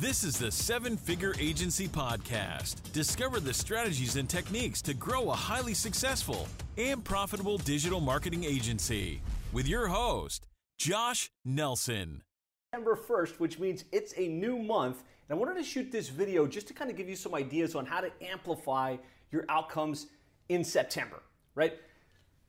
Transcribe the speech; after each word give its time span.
This 0.00 0.24
is 0.24 0.38
the 0.38 0.50
Seven 0.50 0.96
Figure 0.96 1.34
Agency 1.38 1.86
Podcast. 1.86 2.90
Discover 2.94 3.40
the 3.40 3.52
strategies 3.52 4.16
and 4.16 4.26
techniques 4.26 4.80
to 4.80 4.94
grow 4.94 5.28
a 5.28 5.34
highly 5.34 5.74
successful 5.74 6.48
and 6.78 7.04
profitable 7.04 7.58
digital 7.58 8.00
marketing 8.00 8.44
agency 8.44 9.20
with 9.52 9.68
your 9.68 9.88
host, 9.88 10.46
Josh 10.78 11.30
Nelson. 11.44 12.22
September 12.72 12.96
1st, 12.96 13.40
which 13.40 13.58
means 13.58 13.84
it's 13.92 14.14
a 14.16 14.26
new 14.26 14.58
month. 14.58 15.02
And 15.28 15.36
I 15.36 15.38
wanted 15.38 15.56
to 15.56 15.62
shoot 15.62 15.92
this 15.92 16.08
video 16.08 16.46
just 16.46 16.66
to 16.68 16.72
kind 16.72 16.90
of 16.90 16.96
give 16.96 17.10
you 17.10 17.16
some 17.16 17.34
ideas 17.34 17.74
on 17.74 17.84
how 17.84 18.00
to 18.00 18.10
amplify 18.22 18.96
your 19.30 19.44
outcomes 19.50 20.06
in 20.48 20.64
September, 20.64 21.20
right? 21.54 21.74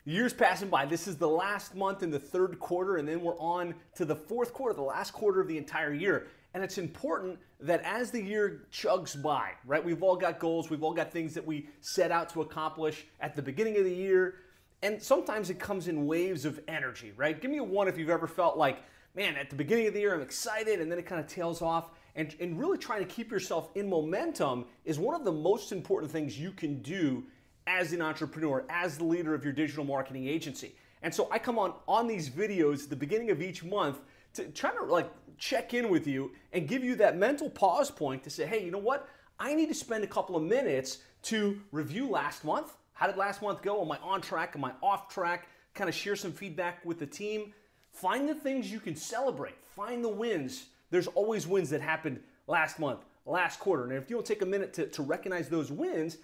Years 0.06 0.32
passing 0.32 0.70
by. 0.70 0.86
This 0.86 1.06
is 1.06 1.18
the 1.18 1.28
last 1.28 1.74
month 1.74 2.02
in 2.02 2.10
the 2.10 2.18
third 2.18 2.58
quarter, 2.58 2.96
and 2.96 3.06
then 3.06 3.20
we're 3.20 3.38
on 3.38 3.74
to 3.96 4.06
the 4.06 4.16
fourth 4.16 4.54
quarter, 4.54 4.74
the 4.74 4.80
last 4.80 5.10
quarter 5.10 5.38
of 5.38 5.48
the 5.48 5.58
entire 5.58 5.92
year. 5.92 6.28
And 6.54 6.62
it's 6.62 6.78
important 6.78 7.38
that 7.60 7.82
as 7.82 8.10
the 8.10 8.22
year 8.22 8.66
chugs 8.72 9.20
by, 9.20 9.52
right? 9.64 9.82
We've 9.82 10.02
all 10.02 10.16
got 10.16 10.38
goals, 10.38 10.68
we've 10.68 10.82
all 10.82 10.92
got 10.92 11.10
things 11.10 11.32
that 11.34 11.46
we 11.46 11.68
set 11.80 12.10
out 12.10 12.28
to 12.30 12.42
accomplish 12.42 13.06
at 13.20 13.34
the 13.34 13.42
beginning 13.42 13.78
of 13.78 13.84
the 13.84 13.94
year. 13.94 14.36
And 14.82 15.00
sometimes 15.00 15.48
it 15.48 15.58
comes 15.58 15.88
in 15.88 16.06
waves 16.06 16.44
of 16.44 16.60
energy, 16.68 17.12
right? 17.16 17.40
Give 17.40 17.50
me 17.50 17.58
a 17.58 17.64
one 17.64 17.88
if 17.88 17.96
you've 17.96 18.10
ever 18.10 18.26
felt 18.26 18.58
like, 18.58 18.78
man, 19.14 19.36
at 19.36 19.48
the 19.48 19.56
beginning 19.56 19.86
of 19.86 19.94
the 19.94 20.00
year 20.00 20.14
I'm 20.14 20.20
excited, 20.20 20.80
and 20.80 20.90
then 20.90 20.98
it 20.98 21.06
kind 21.06 21.20
of 21.20 21.26
tails 21.26 21.62
off. 21.62 21.90
And, 22.14 22.34
and 22.40 22.58
really 22.58 22.76
trying 22.76 23.00
to 23.00 23.08
keep 23.08 23.30
yourself 23.30 23.70
in 23.74 23.88
momentum 23.88 24.66
is 24.84 24.98
one 24.98 25.14
of 25.14 25.24
the 25.24 25.32
most 25.32 25.72
important 25.72 26.12
things 26.12 26.38
you 26.38 26.50
can 26.50 26.82
do 26.82 27.24
as 27.66 27.92
an 27.92 28.02
entrepreneur, 28.02 28.66
as 28.68 28.98
the 28.98 29.04
leader 29.04 29.34
of 29.34 29.44
your 29.44 29.52
digital 29.52 29.84
marketing 29.84 30.26
agency. 30.26 30.74
And 31.02 31.14
so 31.14 31.28
I 31.30 31.38
come 31.38 31.58
on 31.58 31.74
on 31.88 32.06
these 32.06 32.28
videos 32.28 32.84
at 32.84 32.90
the 32.90 32.96
beginning 32.96 33.30
of 33.30 33.40
each 33.40 33.64
month 33.64 34.00
to 34.34 34.48
try 34.48 34.70
to 34.70 34.84
like 34.84 35.10
check 35.38 35.74
in 35.74 35.88
with 35.88 36.06
you 36.06 36.32
and 36.52 36.68
give 36.68 36.84
you 36.84 36.94
that 36.96 37.16
mental 37.16 37.50
pause 37.50 37.90
point 37.90 38.22
to 38.24 38.30
say, 38.30 38.46
hey, 38.46 38.64
you 38.64 38.70
know 38.70 38.78
what? 38.78 39.08
I 39.38 39.54
need 39.54 39.68
to 39.68 39.74
spend 39.74 40.04
a 40.04 40.06
couple 40.06 40.36
of 40.36 40.42
minutes 40.42 40.98
to 41.24 41.60
review 41.72 42.08
last 42.08 42.44
month. 42.44 42.74
How 42.92 43.06
did 43.06 43.16
last 43.16 43.42
month 43.42 43.62
go? 43.62 43.82
Am 43.82 43.90
I 43.90 43.98
on 43.98 44.20
track? 44.20 44.52
Am 44.54 44.64
I 44.64 44.72
off 44.82 45.08
track? 45.08 45.48
Kind 45.74 45.88
of 45.88 45.94
share 45.94 46.16
some 46.16 46.32
feedback 46.32 46.84
with 46.84 46.98
the 46.98 47.06
team. 47.06 47.52
Find 47.92 48.28
the 48.28 48.34
things 48.34 48.70
you 48.70 48.80
can 48.80 48.94
celebrate. 48.94 49.56
Find 49.74 50.04
the 50.04 50.08
wins. 50.08 50.66
There's 50.90 51.08
always 51.08 51.46
wins 51.46 51.70
that 51.70 51.80
happened 51.80 52.20
last 52.46 52.78
month, 52.78 53.04
last 53.26 53.58
quarter. 53.58 53.84
And 53.84 53.92
if 53.94 54.08
you 54.08 54.16
don't 54.16 54.26
take 54.26 54.42
a 54.42 54.46
minute 54.46 54.72
to, 54.74 54.86
to 54.86 55.02
recognize 55.02 55.48
those 55.48 55.72
wins, 55.72 56.18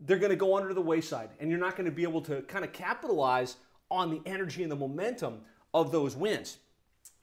they're 0.00 0.18
going 0.18 0.30
to 0.30 0.36
go 0.36 0.56
under 0.56 0.74
the 0.74 0.80
wayside 0.80 1.30
and 1.40 1.50
you're 1.50 1.60
not 1.60 1.76
going 1.76 1.86
to 1.86 1.94
be 1.94 2.02
able 2.02 2.20
to 2.22 2.42
kind 2.42 2.64
of 2.64 2.72
capitalize 2.72 3.56
on 3.90 4.10
the 4.10 4.20
energy 4.26 4.62
and 4.62 4.72
the 4.72 4.76
momentum 4.76 5.40
of 5.72 5.92
those 5.92 6.16
wins. 6.16 6.58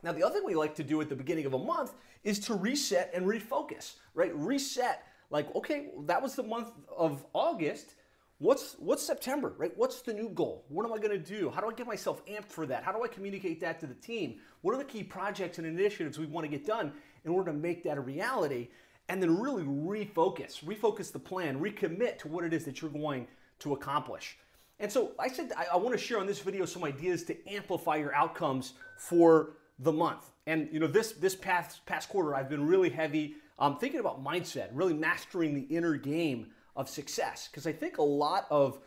Now, 0.03 0.11
the 0.11 0.23
other 0.23 0.35
thing 0.35 0.45
we 0.45 0.55
like 0.55 0.75
to 0.75 0.83
do 0.83 0.99
at 1.01 1.09
the 1.09 1.15
beginning 1.15 1.45
of 1.45 1.53
a 1.53 1.59
month 1.59 1.93
is 2.23 2.39
to 2.41 2.53
reset 2.53 3.11
and 3.13 3.25
refocus, 3.25 3.95
right? 4.13 4.31
Reset, 4.35 5.03
like, 5.29 5.53
okay, 5.55 5.89
that 6.05 6.21
was 6.21 6.35
the 6.35 6.43
month 6.43 6.71
of 6.95 7.25
August. 7.33 7.95
What's 8.39 8.75
what's 8.79 9.01
September, 9.01 9.53
right? 9.57 9.71
What's 9.77 10.01
the 10.01 10.13
new 10.13 10.29
goal? 10.29 10.65
What 10.67 10.85
am 10.85 10.91
I 10.91 10.97
going 10.97 11.11
to 11.11 11.17
do? 11.17 11.49
How 11.49 11.61
do 11.61 11.69
I 11.69 11.73
get 11.73 11.87
myself 11.87 12.25
amped 12.25 12.49
for 12.49 12.65
that? 12.65 12.83
How 12.83 12.91
do 12.91 13.03
I 13.03 13.07
communicate 13.07 13.61
that 13.61 13.79
to 13.79 13.87
the 13.87 13.93
team? 13.93 14.39
What 14.61 14.75
are 14.75 14.77
the 14.77 14.83
key 14.83 15.03
projects 15.03 15.57
and 15.57 15.65
initiatives 15.65 16.19
we 16.19 16.25
want 16.25 16.43
to 16.43 16.51
get 16.51 16.65
done 16.65 16.91
in 17.23 17.31
order 17.31 17.51
to 17.51 17.57
make 17.57 17.83
that 17.83 17.97
a 17.97 18.01
reality? 18.01 18.69
and 19.09 19.21
then 19.21 19.39
really 19.39 19.63
refocus, 19.63 20.63
refocus 20.63 21.11
the 21.11 21.19
plan, 21.19 21.59
recommit 21.59 22.17
to 22.19 22.27
what 22.27 22.43
it 22.43 22.53
is 22.53 22.65
that 22.65 22.81
you're 22.81 22.91
going 22.91 23.27
to 23.59 23.73
accomplish. 23.73 24.37
And 24.79 24.91
so 24.91 25.11
I 25.19 25.27
said 25.27 25.51
I, 25.57 25.65
I 25.73 25.77
want 25.77 25.91
to 25.97 26.03
share 26.03 26.19
on 26.19 26.27
this 26.27 26.39
video 26.39 26.65
some 26.65 26.83
ideas 26.83 27.23
to 27.25 27.49
amplify 27.49 27.97
your 27.97 28.13
outcomes 28.15 28.73
for 28.97 29.57
the 29.83 29.91
month. 29.91 30.31
And 30.47 30.69
you 30.71 30.79
know, 30.79 30.87
this 30.87 31.13
this 31.13 31.35
past 31.35 31.85
past 31.85 32.09
quarter, 32.09 32.35
I've 32.35 32.49
been 32.49 32.65
really 32.65 32.89
heavy 32.89 33.35
um, 33.59 33.77
thinking 33.77 33.99
about 33.99 34.23
mindset, 34.23 34.69
really 34.73 34.93
mastering 34.93 35.53
the 35.53 35.75
inner 35.75 35.95
game 35.95 36.47
of 36.75 36.89
success. 36.89 37.47
Because 37.49 37.67
I 37.67 37.71
think 37.71 37.97
a 37.97 38.03
lot 38.03 38.47
of 38.49 38.79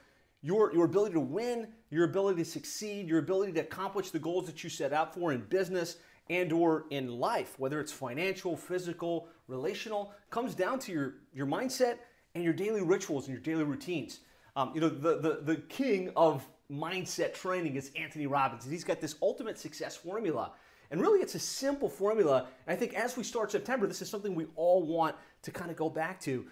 your 0.42 0.72
your 0.75 0.84
ability 0.84 1.14
to 1.14 1.20
win, 1.20 1.69
your 1.91 2.04
ability 2.04 2.43
to 2.43 2.48
succeed, 2.48 3.09
your 3.09 3.19
ability 3.19 3.53
to 3.53 3.60
accomplish 3.60 4.10
the 4.10 4.19
goals 4.19 4.47
that 4.47 4.65
you 4.65 4.70
set 4.70 4.93
out 4.93 5.15
for 5.15 5.32
in 5.32 5.43
business 5.43 5.97
and 6.28 6.53
or 6.53 6.87
in 6.91 7.19
life, 7.19 7.54
whether 7.59 7.81
it's 7.81 7.93
financial, 7.93 8.56
physical, 8.56 9.28
relational, 9.49 10.12
comes 10.31 10.54
down 10.54 10.78
to 10.81 10.93
your, 10.93 11.15
your 11.32 11.47
mindset 11.47 11.99
and 12.34 12.43
your 12.43 12.53
daily 12.53 12.82
rituals 12.82 13.28
and 13.28 13.34
your 13.34 13.43
daily 13.43 13.65
routines. 13.65 14.20
Um, 14.56 14.72
you 14.75 14.81
know, 14.81 14.88
the, 14.88 15.19
the, 15.19 15.41
the 15.43 15.56
king 15.69 16.10
of 16.16 16.47
mindset 16.70 17.34
training 17.34 17.76
is 17.76 17.93
Anthony 17.97 18.26
Robbins. 18.26 18.65
And 18.65 18.72
he's 18.72 18.84
got 18.84 19.00
this 19.00 19.15
ultimate 19.22 19.59
success 19.59 19.97
formula. 19.97 20.53
And 20.91 21.00
really, 21.00 21.20
it's 21.20 21.34
a 21.34 21.41
simple 21.41 21.88
formula. 21.88 22.47
And 22.66 22.76
I 22.76 22.78
think 22.78 22.94
as 22.94 23.16
we 23.16 23.24
start 23.24 23.50
September, 23.50 23.86
this 23.86 24.02
is 24.02 24.10
something 24.10 24.34
we 24.34 24.47
all 24.54 24.86
want 24.86 25.16
to 25.42 25.50
kind 25.50 25.70
of 25.70 25.76
go 25.76 25.91
back 25.91 26.20
to. 26.20 26.47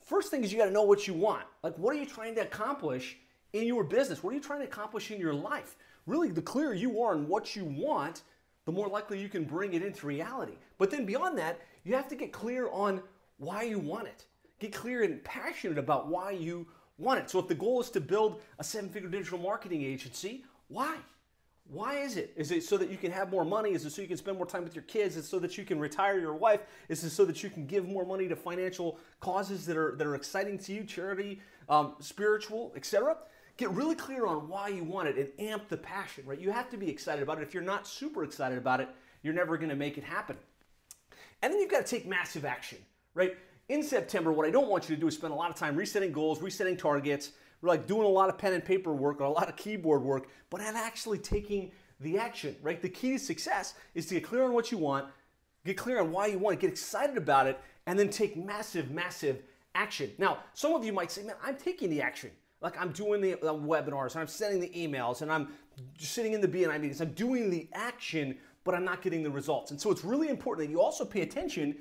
First 0.00 0.30
thing 0.30 0.42
is 0.42 0.52
you 0.52 0.58
got 0.58 0.66
to 0.66 0.70
know 0.70 0.82
what 0.82 1.06
you 1.06 1.14
want. 1.14 1.44
Like, 1.62 1.76
what 1.76 1.94
are 1.94 1.98
you 1.98 2.06
trying 2.06 2.34
to 2.36 2.42
accomplish 2.42 3.18
in 3.52 3.66
your 3.66 3.84
business? 3.84 4.22
What 4.22 4.30
are 4.32 4.36
you 4.36 4.42
trying 4.42 4.60
to 4.60 4.66
accomplish 4.66 5.10
in 5.10 5.20
your 5.20 5.34
life? 5.34 5.76
Really, 6.06 6.30
the 6.30 6.42
clearer 6.42 6.74
you 6.74 7.02
are 7.02 7.14
on 7.14 7.28
what 7.28 7.54
you 7.54 7.64
want, 7.64 8.22
the 8.64 8.72
more 8.72 8.88
likely 8.88 9.20
you 9.20 9.28
can 9.28 9.44
bring 9.44 9.74
it 9.74 9.82
into 9.82 10.06
reality. 10.06 10.54
But 10.78 10.90
then 10.90 11.04
beyond 11.04 11.38
that, 11.38 11.60
you 11.84 11.94
have 11.94 12.08
to 12.08 12.14
get 12.14 12.32
clear 12.32 12.68
on 12.70 13.02
why 13.38 13.62
you 13.62 13.78
want 13.78 14.06
it. 14.06 14.26
Get 14.58 14.72
clear 14.72 15.02
and 15.02 15.22
passionate 15.24 15.78
about 15.78 16.08
why 16.08 16.32
you 16.32 16.66
want 16.98 17.20
it. 17.20 17.30
So 17.30 17.38
if 17.38 17.48
the 17.48 17.54
goal 17.54 17.80
is 17.80 17.90
to 17.90 18.00
build 18.00 18.42
a 18.58 18.64
seven-figure 18.64 19.08
digital 19.08 19.38
marketing 19.38 19.82
agency, 19.82 20.44
why? 20.68 20.96
Why 21.68 21.98
is 21.98 22.16
it? 22.16 22.32
Is 22.36 22.50
it 22.50 22.64
so 22.64 22.76
that 22.78 22.90
you 22.90 22.96
can 22.96 23.12
have 23.12 23.30
more 23.30 23.44
money? 23.44 23.70
Is 23.70 23.84
it 23.84 23.90
so 23.90 24.02
you 24.02 24.08
can 24.08 24.16
spend 24.16 24.36
more 24.36 24.46
time 24.46 24.64
with 24.64 24.74
your 24.74 24.82
kids? 24.84 25.16
Is 25.16 25.26
it 25.26 25.28
so 25.28 25.38
that 25.38 25.56
you 25.56 25.64
can 25.64 25.78
retire 25.78 26.18
your 26.18 26.34
wife? 26.34 26.60
Is 26.88 27.04
it 27.04 27.10
so 27.10 27.24
that 27.24 27.42
you 27.42 27.50
can 27.50 27.66
give 27.66 27.86
more 27.86 28.04
money 28.04 28.26
to 28.26 28.34
financial 28.34 28.98
causes 29.20 29.66
that 29.66 29.76
are 29.76 29.94
that 29.96 30.06
are 30.06 30.16
exciting 30.16 30.58
to 30.58 30.72
you, 30.72 30.84
charity, 30.84 31.40
um, 31.68 31.94
spiritual, 32.00 32.72
etc.? 32.74 33.16
Get 33.56 33.70
really 33.70 33.94
clear 33.94 34.26
on 34.26 34.48
why 34.48 34.68
you 34.68 34.82
want 34.82 35.08
it 35.08 35.16
and 35.16 35.50
amp 35.50 35.68
the 35.68 35.76
passion, 35.76 36.24
right? 36.26 36.40
You 36.40 36.50
have 36.50 36.70
to 36.70 36.76
be 36.76 36.88
excited 36.88 37.22
about 37.22 37.38
it. 37.38 37.42
If 37.42 37.54
you're 37.54 37.62
not 37.62 37.86
super 37.86 38.24
excited 38.24 38.58
about 38.58 38.80
it, 38.80 38.88
you're 39.22 39.34
never 39.34 39.56
going 39.56 39.68
to 39.68 39.76
make 39.76 39.98
it 39.98 40.04
happen. 40.04 40.36
And 41.42 41.52
then 41.52 41.60
you've 41.60 41.70
got 41.70 41.84
to 41.84 41.90
take 41.90 42.06
massive 42.06 42.44
action, 42.44 42.78
right? 43.14 43.36
In 43.68 43.82
September, 43.82 44.32
what 44.32 44.46
I 44.46 44.50
don't 44.50 44.68
want 44.68 44.88
you 44.88 44.96
to 44.96 45.00
do 45.00 45.06
is 45.06 45.14
spend 45.14 45.32
a 45.32 45.36
lot 45.36 45.50
of 45.50 45.56
time 45.56 45.76
resetting 45.76 46.12
goals, 46.12 46.42
resetting 46.42 46.76
targets, 46.76 47.30
like 47.62 47.86
doing 47.86 48.04
a 48.04 48.08
lot 48.08 48.28
of 48.28 48.38
pen 48.38 48.52
and 48.52 48.64
paper 48.64 48.92
work 48.92 49.20
or 49.20 49.24
a 49.24 49.30
lot 49.30 49.48
of 49.48 49.56
keyboard 49.56 50.02
work, 50.02 50.28
but 50.48 50.60
not 50.60 50.74
actually 50.74 51.18
taking 51.18 51.70
the 52.00 52.18
action, 52.18 52.56
right? 52.62 52.80
The 52.80 52.88
key 52.88 53.12
to 53.12 53.18
success 53.18 53.74
is 53.94 54.06
to 54.06 54.14
get 54.14 54.24
clear 54.24 54.44
on 54.44 54.52
what 54.52 54.72
you 54.72 54.78
want, 54.78 55.06
get 55.64 55.76
clear 55.76 56.00
on 56.00 56.10
why 56.10 56.26
you 56.26 56.38
want 56.38 56.54
it, 56.54 56.60
get 56.60 56.70
excited 56.70 57.16
about 57.16 57.46
it, 57.46 57.60
and 57.86 57.98
then 57.98 58.08
take 58.08 58.36
massive, 58.36 58.90
massive 58.90 59.42
action. 59.74 60.10
Now, 60.18 60.38
some 60.54 60.72
of 60.74 60.84
you 60.84 60.92
might 60.92 61.10
say, 61.10 61.22
man, 61.22 61.36
I'm 61.42 61.56
taking 61.56 61.90
the 61.90 62.00
action. 62.00 62.30
Like 62.62 62.80
I'm 62.80 62.92
doing 62.92 63.20
the 63.20 63.36
webinars, 63.36 64.12
and 64.12 64.20
I'm 64.20 64.26
sending 64.26 64.60
the 64.60 64.68
emails, 64.68 65.22
and 65.22 65.32
I'm 65.32 65.48
sitting 65.98 66.34
in 66.34 66.40
the 66.40 66.48
BNI 66.48 66.80
meetings. 66.80 67.00
I'm 67.00 67.12
doing 67.12 67.48
the 67.48 67.68
action, 67.72 68.36
but 68.64 68.74
I'm 68.74 68.84
not 68.84 69.00
getting 69.00 69.22
the 69.22 69.30
results. 69.30 69.70
And 69.70 69.80
so 69.80 69.90
it's 69.90 70.04
really 70.04 70.28
important 70.28 70.66
that 70.66 70.72
you 70.72 70.80
also 70.80 71.04
pay 71.04 71.22
attention 71.22 71.76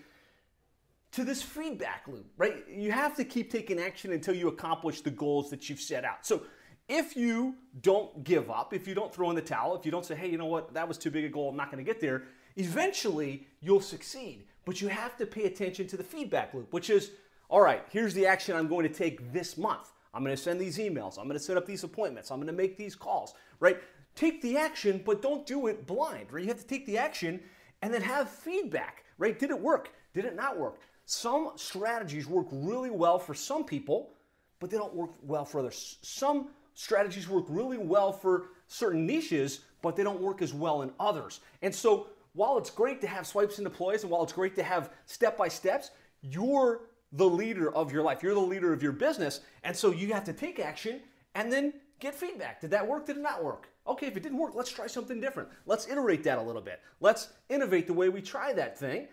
to 1.12 1.24
this 1.24 1.42
feedback 1.42 2.08
loop, 2.08 2.28
right? 2.38 2.64
You 2.70 2.92
have 2.92 3.16
to 3.16 3.24
keep 3.24 3.52
taking 3.52 3.80
action 3.80 4.12
until 4.12 4.36
you 4.36 4.48
accomplish 4.48 5.02
the 5.02 5.10
goals 5.10 5.50
that 5.50 5.70
you've 5.70 5.82
set 5.82 6.06
out. 6.06 6.26
So 6.26 6.44
if 6.88 7.16
you 7.16 7.56
don't 7.82 8.24
give 8.24 8.50
up, 8.50 8.74
if 8.74 8.88
you 8.88 8.96
don't 8.96 9.14
throw 9.14 9.30
in 9.30 9.36
the 9.36 9.42
towel, 9.42 9.76
if 9.76 9.86
you 9.86 9.92
don't 9.92 10.06
say, 10.06 10.16
hey, 10.16 10.30
you 10.30 10.38
know 10.38 10.46
what, 10.46 10.74
that 10.74 10.88
was 10.88 10.98
too 10.98 11.12
big 11.12 11.26
a 11.26 11.30
goal, 11.30 11.50
I'm 11.50 11.58
not 11.58 11.72
gonna 11.72 11.84
get 11.84 12.00
there, 12.00 12.24
eventually 12.58 13.48
you'll 13.62 13.82
succeed. 13.82 14.46
But 14.66 14.82
you 14.82 14.88
have 14.88 15.18
to 15.18 15.26
pay 15.26 15.46
attention 15.46 15.88
to 15.88 15.98
the 15.98 16.04
feedback 16.04 16.54
loop, 16.54 16.74
which 16.74 16.92
is, 16.92 17.12
all 17.50 17.62
right, 17.62 17.84
here's 17.90 18.14
the 18.14 18.28
action 18.28 18.56
I'm 18.56 18.68
going 18.68 18.88
to 18.88 18.94
take 18.94 19.34
this 19.34 19.58
month. 19.58 19.92
I'm 20.14 20.24
to 20.24 20.38
send 20.38 20.60
these 20.60 20.78
emails. 20.78 21.18
I'm 21.18 21.28
to 21.30 21.40
set 21.40 21.58
up 21.58 21.66
these 21.66 21.84
appointments. 21.84 22.30
I'm 22.30 22.46
to 22.46 22.52
make 22.52 22.78
these 22.78 22.96
calls, 22.96 23.34
right? 23.60 23.82
Take 24.16 24.42
the 24.42 24.58
action, 24.58 25.02
but 25.04 25.22
don't 25.22 25.46
do 25.46 25.68
it 25.68 25.88
blind, 25.88 26.32
right? 26.32 26.44
You 26.44 26.50
have 26.50 26.60
to 26.60 26.68
take 26.68 26.86
the 26.86 26.98
action 26.98 27.40
and 27.82 27.94
then 27.94 28.02
have 28.02 28.30
feedback, 28.30 29.06
right? 29.18 29.40
Did 29.40 29.50
it 29.50 29.60
work? 29.60 29.90
Did 30.14 30.26
it 30.26 30.36
not 30.36 30.60
work? 30.60 30.80
Some 31.10 31.54
strategies 31.56 32.28
work 32.28 32.46
really 32.52 32.92
well 32.92 33.18
for 33.18 33.34
some 33.34 33.64
people, 33.64 34.12
but 34.60 34.70
they 34.70 34.78
don't 34.78 34.94
work 34.94 35.10
well 35.24 35.44
for 35.44 35.58
others. 35.58 35.98
Some 36.04 36.50
strategies 36.76 37.28
work 37.28 37.46
really 37.50 37.80
well 37.80 38.12
for 38.12 38.50
certain 38.68 39.08
niches, 39.08 39.62
but 39.82 39.96
they 39.96 40.04
don't 40.04 40.22
work 40.22 40.44
as 40.44 40.54
well 40.54 40.84
in 40.84 40.92
others. 41.00 41.40
And 41.64 41.74
so 41.74 42.10
while 42.34 42.60
it's 42.60 42.70
great 42.70 43.02
to 43.02 43.08
have 43.08 43.26
swipes 43.26 43.58
and 43.58 43.66
deploys, 43.66 44.04
and 44.04 44.12
while 44.12 44.22
it's 44.22 44.34
great 44.34 44.56
to 44.58 44.62
have 44.62 44.92
step 45.08 45.36
by 45.36 45.48
steps, 45.48 45.90
you're 46.22 46.82
the 47.14 47.26
leader 47.26 47.74
of 47.74 47.92
your 47.92 48.04
life. 48.04 48.22
You're 48.22 48.36
the 48.36 48.40
leader 48.40 48.72
of 48.72 48.84
your 48.84 48.92
business. 48.92 49.42
And 49.64 49.76
so 49.76 49.90
you 49.90 50.14
have 50.14 50.26
to 50.26 50.34
take 50.34 50.60
action 50.60 51.02
and 51.34 51.52
then 51.52 51.74
get 52.00 52.14
feedback. 52.14 52.62
Did 52.62 52.70
that 52.70 52.88
work? 52.88 53.08
Did 53.08 53.18
it 53.18 53.24
not 53.24 53.44
work? 53.44 53.70
Okay, 53.88 54.06
if 54.06 54.16
it 54.16 54.22
didn't 54.22 54.38
work, 54.38 54.54
let's 54.54 54.72
try 54.72 54.86
something 54.86 55.20
different. 55.20 55.50
Let's 55.66 55.88
iterate 55.88 56.24
that 56.26 56.38
a 56.38 56.42
little 56.44 56.62
bit. 56.62 56.82
Let's 57.00 57.30
innovate 57.50 57.88
the 57.88 57.94
way 57.94 58.10
we 58.10 58.22
try 58.22 58.54
that 58.54 58.78
thing 58.78 59.08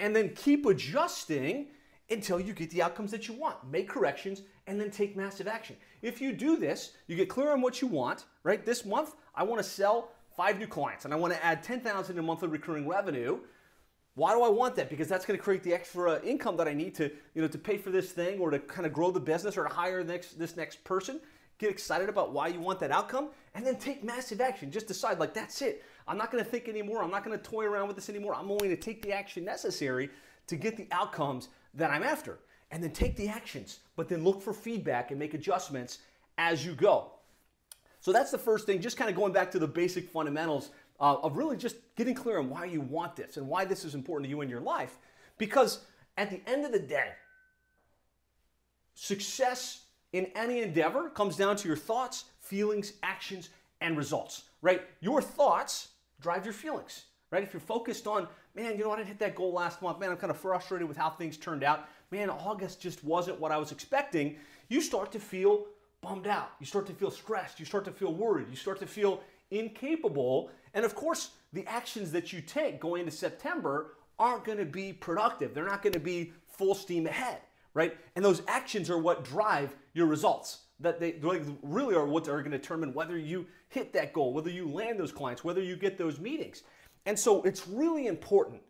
and 0.00 0.14
then 0.14 0.30
keep 0.34 0.66
adjusting 0.66 1.68
until 2.10 2.38
you 2.40 2.52
get 2.52 2.70
the 2.70 2.82
outcomes 2.82 3.10
that 3.10 3.28
you 3.28 3.34
want. 3.34 3.56
Make 3.70 3.88
corrections 3.88 4.42
and 4.66 4.80
then 4.80 4.90
take 4.90 5.16
massive 5.16 5.48
action. 5.48 5.76
If 6.02 6.20
you 6.20 6.32
do 6.32 6.56
this, 6.56 6.92
you 7.06 7.16
get 7.16 7.28
clear 7.28 7.52
on 7.52 7.60
what 7.60 7.80
you 7.82 7.88
want, 7.88 8.26
right? 8.44 8.64
This 8.64 8.84
month, 8.84 9.14
I 9.34 9.42
want 9.42 9.62
to 9.62 9.68
sell 9.68 10.12
five 10.36 10.58
new 10.58 10.66
clients 10.66 11.04
and 11.04 11.14
I 11.14 11.16
want 11.16 11.32
to 11.34 11.44
add 11.44 11.62
10,000 11.62 12.18
in 12.18 12.24
monthly 12.24 12.48
recurring 12.48 12.86
revenue 12.86 13.40
Why 14.16 14.32
do 14.34 14.42
I 14.42 14.48
want 14.48 14.76
that? 14.76 14.88
Because 14.88 15.08
that's 15.08 15.26
going 15.26 15.38
to 15.38 15.44
create 15.44 15.62
the 15.62 15.74
extra 15.74 16.22
income 16.22 16.56
that 16.56 16.66
I 16.66 16.72
need 16.72 16.94
to, 16.96 17.10
you 17.34 17.42
know, 17.42 17.48
to 17.48 17.58
pay 17.58 17.76
for 17.76 17.90
this 17.90 18.12
thing 18.12 18.40
or 18.40 18.50
to 18.50 18.58
kind 18.58 18.86
of 18.86 18.92
grow 18.92 19.10
the 19.10 19.20
business 19.20 19.58
or 19.58 19.64
to 19.64 19.74
hire 19.74 20.02
next, 20.02 20.38
this 20.38 20.56
next 20.56 20.84
person. 20.84 21.20
Get 21.58 21.70
excited 21.70 22.08
about 22.08 22.32
why 22.32 22.48
you 22.48 22.60
want 22.60 22.80
that 22.80 22.90
outcome 22.90 23.28
and 23.54 23.66
then 23.66 23.76
take 23.76 24.02
massive 24.02 24.40
action. 24.40 24.70
Just 24.70 24.86
decide, 24.86 25.18
like, 25.18 25.34
that's 25.34 25.60
it. 25.62 25.84
I'm 26.08 26.18
not 26.18 26.30
going 26.30 26.42
to 26.42 26.48
think 26.48 26.68
anymore. 26.68 27.02
I'm 27.02 27.10
not 27.10 27.24
going 27.24 27.36
to 27.36 27.42
toy 27.42 27.64
around 27.64 27.88
with 27.88 27.96
this 27.96 28.08
anymore. 28.08 28.34
I'm 28.34 28.50
only 28.50 28.68
going 28.68 28.76
to 28.76 28.82
take 28.82 29.02
the 29.02 29.12
action 29.12 29.44
necessary 29.44 30.10
to 30.46 30.56
get 30.56 30.76
the 30.76 30.86
outcomes 30.92 31.48
that 31.74 31.90
I'm 31.90 32.02
after. 32.02 32.38
And 32.70 32.82
then 32.82 32.90
take 32.90 33.16
the 33.16 33.28
actions, 33.28 33.78
but 33.94 34.08
then 34.08 34.24
look 34.24 34.42
for 34.42 34.52
feedback 34.52 35.10
and 35.10 35.20
make 35.20 35.34
adjustments 35.34 36.00
as 36.36 36.66
you 36.66 36.74
go. 36.74 37.12
So 38.00 38.12
that's 38.12 38.32
the 38.32 38.38
first 38.38 38.66
thing, 38.66 38.80
just 38.80 38.96
kind 38.96 39.08
of 39.08 39.16
going 39.16 39.32
back 39.32 39.50
to 39.52 39.60
the 39.60 39.68
basic 39.68 40.08
fundamentals 40.08 40.70
uh, 41.00 41.16
of 41.22 41.36
really 41.36 41.56
just 41.56 41.76
getting 41.96 42.14
clear 42.14 42.38
on 42.38 42.50
why 42.50 42.64
you 42.64 42.80
want 42.80 43.14
this 43.16 43.36
and 43.36 43.46
why 43.46 43.64
this 43.64 43.84
is 43.84 43.94
important 43.94 44.26
to 44.26 44.30
you 44.30 44.40
in 44.40 44.48
your 44.48 44.60
life. 44.60 44.98
Because 45.38 45.80
at 46.16 46.30
the 46.30 46.40
end 46.46 46.64
of 46.64 46.72
the 46.72 46.78
day, 46.78 47.10
success 48.94 49.84
in 50.12 50.26
any 50.34 50.60
endeavor 50.60 51.10
comes 51.10 51.36
down 51.36 51.56
to 51.56 51.68
your 51.68 51.76
thoughts, 51.76 52.24
feelings, 52.40 52.94
actions, 53.02 53.50
and 53.80 53.96
results, 53.96 54.44
right? 54.62 54.82
Your 55.00 55.20
thoughts 55.20 55.88
drive 56.20 56.44
your 56.44 56.54
feelings, 56.54 57.04
right? 57.30 57.42
If 57.42 57.52
you're 57.52 57.60
focused 57.60 58.06
on, 58.06 58.28
man, 58.54 58.76
you 58.76 58.84
know, 58.84 58.92
I 58.92 58.96
didn't 58.96 59.08
hit 59.08 59.18
that 59.20 59.34
goal 59.34 59.52
last 59.52 59.82
month, 59.82 59.98
man, 59.98 60.10
I'm 60.10 60.16
kind 60.16 60.30
of 60.30 60.38
frustrated 60.38 60.88
with 60.88 60.96
how 60.96 61.10
things 61.10 61.36
turned 61.36 61.64
out, 61.64 61.88
man, 62.10 62.30
August 62.30 62.80
just 62.80 63.04
wasn't 63.04 63.40
what 63.40 63.52
I 63.52 63.58
was 63.58 63.72
expecting, 63.72 64.36
you 64.68 64.80
start 64.80 65.12
to 65.12 65.20
feel 65.20 65.66
bummed 66.00 66.26
out. 66.26 66.50
You 66.60 66.66
start 66.66 66.86
to 66.86 66.92
feel 66.92 67.10
stressed. 67.10 67.58
You 67.58 67.66
start 67.66 67.84
to 67.86 67.92
feel 67.92 68.14
worried. 68.14 68.46
You 68.50 68.56
start 68.56 68.78
to 68.80 68.86
feel 68.86 69.22
incapable. 69.50 70.50
And 70.74 70.84
of 70.84 70.94
course, 70.94 71.30
the 71.52 71.66
actions 71.66 72.12
that 72.12 72.32
you 72.32 72.40
take 72.40 72.80
going 72.80 73.00
into 73.00 73.12
September 73.12 73.94
aren't 74.18 74.44
going 74.44 74.58
to 74.58 74.64
be 74.64 74.92
productive. 74.92 75.54
They're 75.54 75.66
not 75.66 75.82
going 75.82 75.92
to 75.92 76.00
be 76.00 76.32
full 76.48 76.74
steam 76.74 77.06
ahead, 77.06 77.38
right? 77.74 77.96
And 78.14 78.24
those 78.24 78.42
actions 78.48 78.88
are 78.88 78.98
what 78.98 79.24
drive 79.24 79.74
your 79.94 80.06
results. 80.06 80.60
That 80.80 81.00
they 81.00 81.16
really 81.62 81.94
are 81.94 82.04
what 82.04 82.28
are 82.28 82.40
going 82.40 82.50
to 82.50 82.58
determine 82.58 82.92
whether 82.92 83.16
you 83.16 83.46
hit 83.68 83.92
that 83.94 84.12
goal, 84.12 84.34
whether 84.34 84.50
you 84.50 84.68
land 84.68 85.00
those 85.00 85.12
clients, 85.12 85.42
whether 85.42 85.62
you 85.62 85.76
get 85.76 85.96
those 85.96 86.20
meetings. 86.20 86.62
And 87.06 87.18
so 87.18 87.42
it's 87.42 87.66
really 87.66 88.08
important 88.08 88.60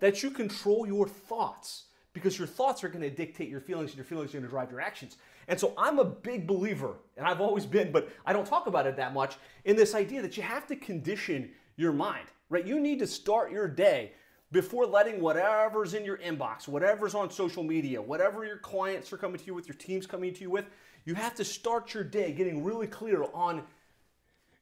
that 0.00 0.22
you 0.22 0.30
control 0.30 0.86
your 0.86 1.08
thoughts 1.08 1.84
because 2.12 2.38
your 2.38 2.46
thoughts 2.48 2.82
are 2.82 2.88
going 2.88 3.02
to 3.02 3.10
dictate 3.10 3.48
your 3.48 3.60
feelings 3.60 3.90
and 3.90 3.96
your 3.96 4.04
feelings 4.04 4.30
are 4.30 4.38
going 4.38 4.44
to 4.44 4.50
drive 4.50 4.70
your 4.70 4.80
actions. 4.80 5.16
And 5.48 5.58
so 5.60 5.74
I'm 5.78 5.98
a 5.98 6.04
big 6.04 6.46
believer, 6.46 6.94
and 7.16 7.26
I've 7.26 7.40
always 7.40 7.66
been, 7.66 7.92
but 7.92 8.10
I 8.24 8.32
don't 8.32 8.46
talk 8.46 8.66
about 8.66 8.86
it 8.86 8.96
that 8.96 9.14
much, 9.14 9.36
in 9.64 9.76
this 9.76 9.94
idea 9.94 10.22
that 10.22 10.36
you 10.36 10.42
have 10.42 10.66
to 10.66 10.76
condition 10.76 11.50
your 11.76 11.92
mind, 11.92 12.26
right? 12.48 12.66
You 12.66 12.80
need 12.80 12.98
to 13.00 13.06
start 13.06 13.52
your 13.52 13.68
day 13.68 14.12
before 14.50 14.86
letting 14.86 15.20
whatever's 15.20 15.94
in 15.94 16.04
your 16.04 16.18
inbox, 16.18 16.66
whatever's 16.66 17.14
on 17.14 17.30
social 17.30 17.62
media, 17.62 18.00
whatever 18.00 18.44
your 18.44 18.58
clients 18.58 19.12
are 19.12 19.18
coming 19.18 19.38
to 19.38 19.44
you 19.44 19.54
with, 19.54 19.68
your 19.68 19.76
team's 19.76 20.06
coming 20.06 20.32
to 20.32 20.40
you 20.40 20.50
with, 20.50 20.66
you 21.06 21.14
have 21.14 21.34
to 21.36 21.44
start 21.44 21.94
your 21.94 22.04
day 22.04 22.32
getting 22.32 22.62
really 22.62 22.86
clear 22.86 23.24
on 23.32 23.62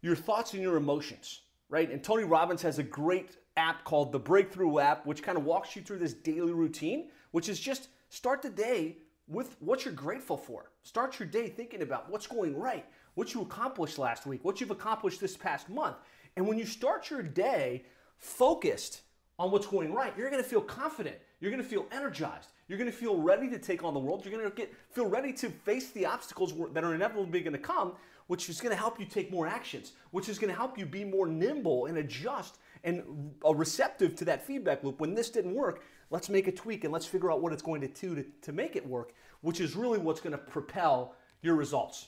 your 0.03 0.15
thoughts 0.15 0.53
and 0.53 0.63
your 0.63 0.77
emotions, 0.77 1.41
right? 1.71 1.91
And 1.91 2.05
Tony 2.05 2.23
Robbins 2.25 2.63
has 2.63 2.79
a 2.79 2.83
great 2.83 3.39
app 3.57 3.83
called 3.85 4.13
the 4.13 4.19
Breakthrough 4.19 4.79
app, 4.79 5.07
which 5.07 5.23
kind 5.23 5.39
of 5.39 5.45
walks 5.45 5.75
you 5.75 5.83
through 5.83 5.99
this 5.99 6.13
daily 6.13 6.53
routine, 6.53 7.09
which 7.31 7.49
is 7.49 7.59
just 7.59 7.89
start 8.11 8.43
the 8.43 8.51
day 8.51 8.99
with 9.27 9.57
what 9.61 9.85
you're 9.85 9.95
grateful 9.95 10.37
for. 10.37 10.71
Start 10.83 11.19
your 11.19 11.27
day 11.27 11.49
thinking 11.49 11.81
about 11.81 12.11
what's 12.11 12.27
going 12.27 12.59
right, 12.59 12.85
what 13.15 13.33
you 13.33 13.41
accomplished 13.41 13.99
last 13.99 14.27
week, 14.27 14.45
what 14.45 14.61
you've 14.61 14.71
accomplished 14.71 15.21
this 15.21 15.39
past 15.39 15.71
month. 15.71 15.97
And 16.37 16.47
when 16.47 16.59
you 16.59 16.67
start 16.67 17.09
your 17.09 17.23
day 17.23 17.85
focused 18.19 19.01
on 19.39 19.51
what's 19.51 19.67
going 19.67 19.95
right, 19.95 20.13
you're 20.19 20.29
to 20.31 20.43
feel 20.43 20.61
confident. 20.61 21.17
You're 21.45 21.51
going 21.51 21.63
to 21.63 21.69
feel 21.69 21.85
energized. 21.93 22.53
You're 22.69 22.79
going 22.79 22.91
to 22.91 22.97
feel 22.97 23.19
ready 23.19 23.51
to 23.51 23.59
take 23.59 23.85
on 23.85 23.93
the 23.93 24.01
world. 24.01 24.25
You're 24.25 24.33
going 24.33 24.51
to 24.51 24.57
get 24.57 24.73
feel 24.93 25.05
ready 25.05 25.31
to 25.35 25.51
face 25.51 25.91
the 25.91 26.07
obstacles 26.07 26.55
that 26.73 26.83
are 26.83 26.95
inevitably 26.95 27.43
going 27.43 27.53
to 27.53 27.59
come, 27.59 27.93
which 28.29 28.49
is 28.49 28.63
going 28.63 28.75
to 28.75 28.81
help 28.81 28.99
you 28.99 29.05
take 29.05 29.31
more 29.31 29.47
actions, 29.47 29.93
which 30.11 30.31
is 30.31 30.39
going 30.39 30.51
to 30.51 30.57
help 30.57 30.79
you 30.79 30.87
be 30.87 31.05
more 31.05 31.27
nimble 31.27 31.85
and 31.85 31.99
adjust 31.99 32.57
and 32.83 33.03
receptive 33.47 34.17
to 34.17 34.25
that 34.25 34.43
feedback 34.47 34.83
loop. 34.83 35.01
When 35.01 35.15
this 35.15 35.29
didn't 35.29 35.55
work, 35.55 35.83
let's 36.09 36.31
make 36.31 36.49
a 36.49 36.53
tweak 36.53 36.85
and 36.85 36.93
let's 36.95 37.05
figure 37.05 37.31
out 37.31 37.43
what 37.43 37.53
it's 37.53 37.61
going 37.61 37.83
to 37.83 37.89
do 37.89 38.15
to, 38.15 38.25
to 38.41 38.53
make 38.53 38.75
it 38.75 38.87
work, 38.89 39.13
which 39.43 39.61
is 39.61 39.77
really 39.77 39.99
what's 39.99 40.23
going 40.23 40.33
to 40.33 40.39
propel 40.39 41.15
your 41.43 41.57
results. 41.57 42.07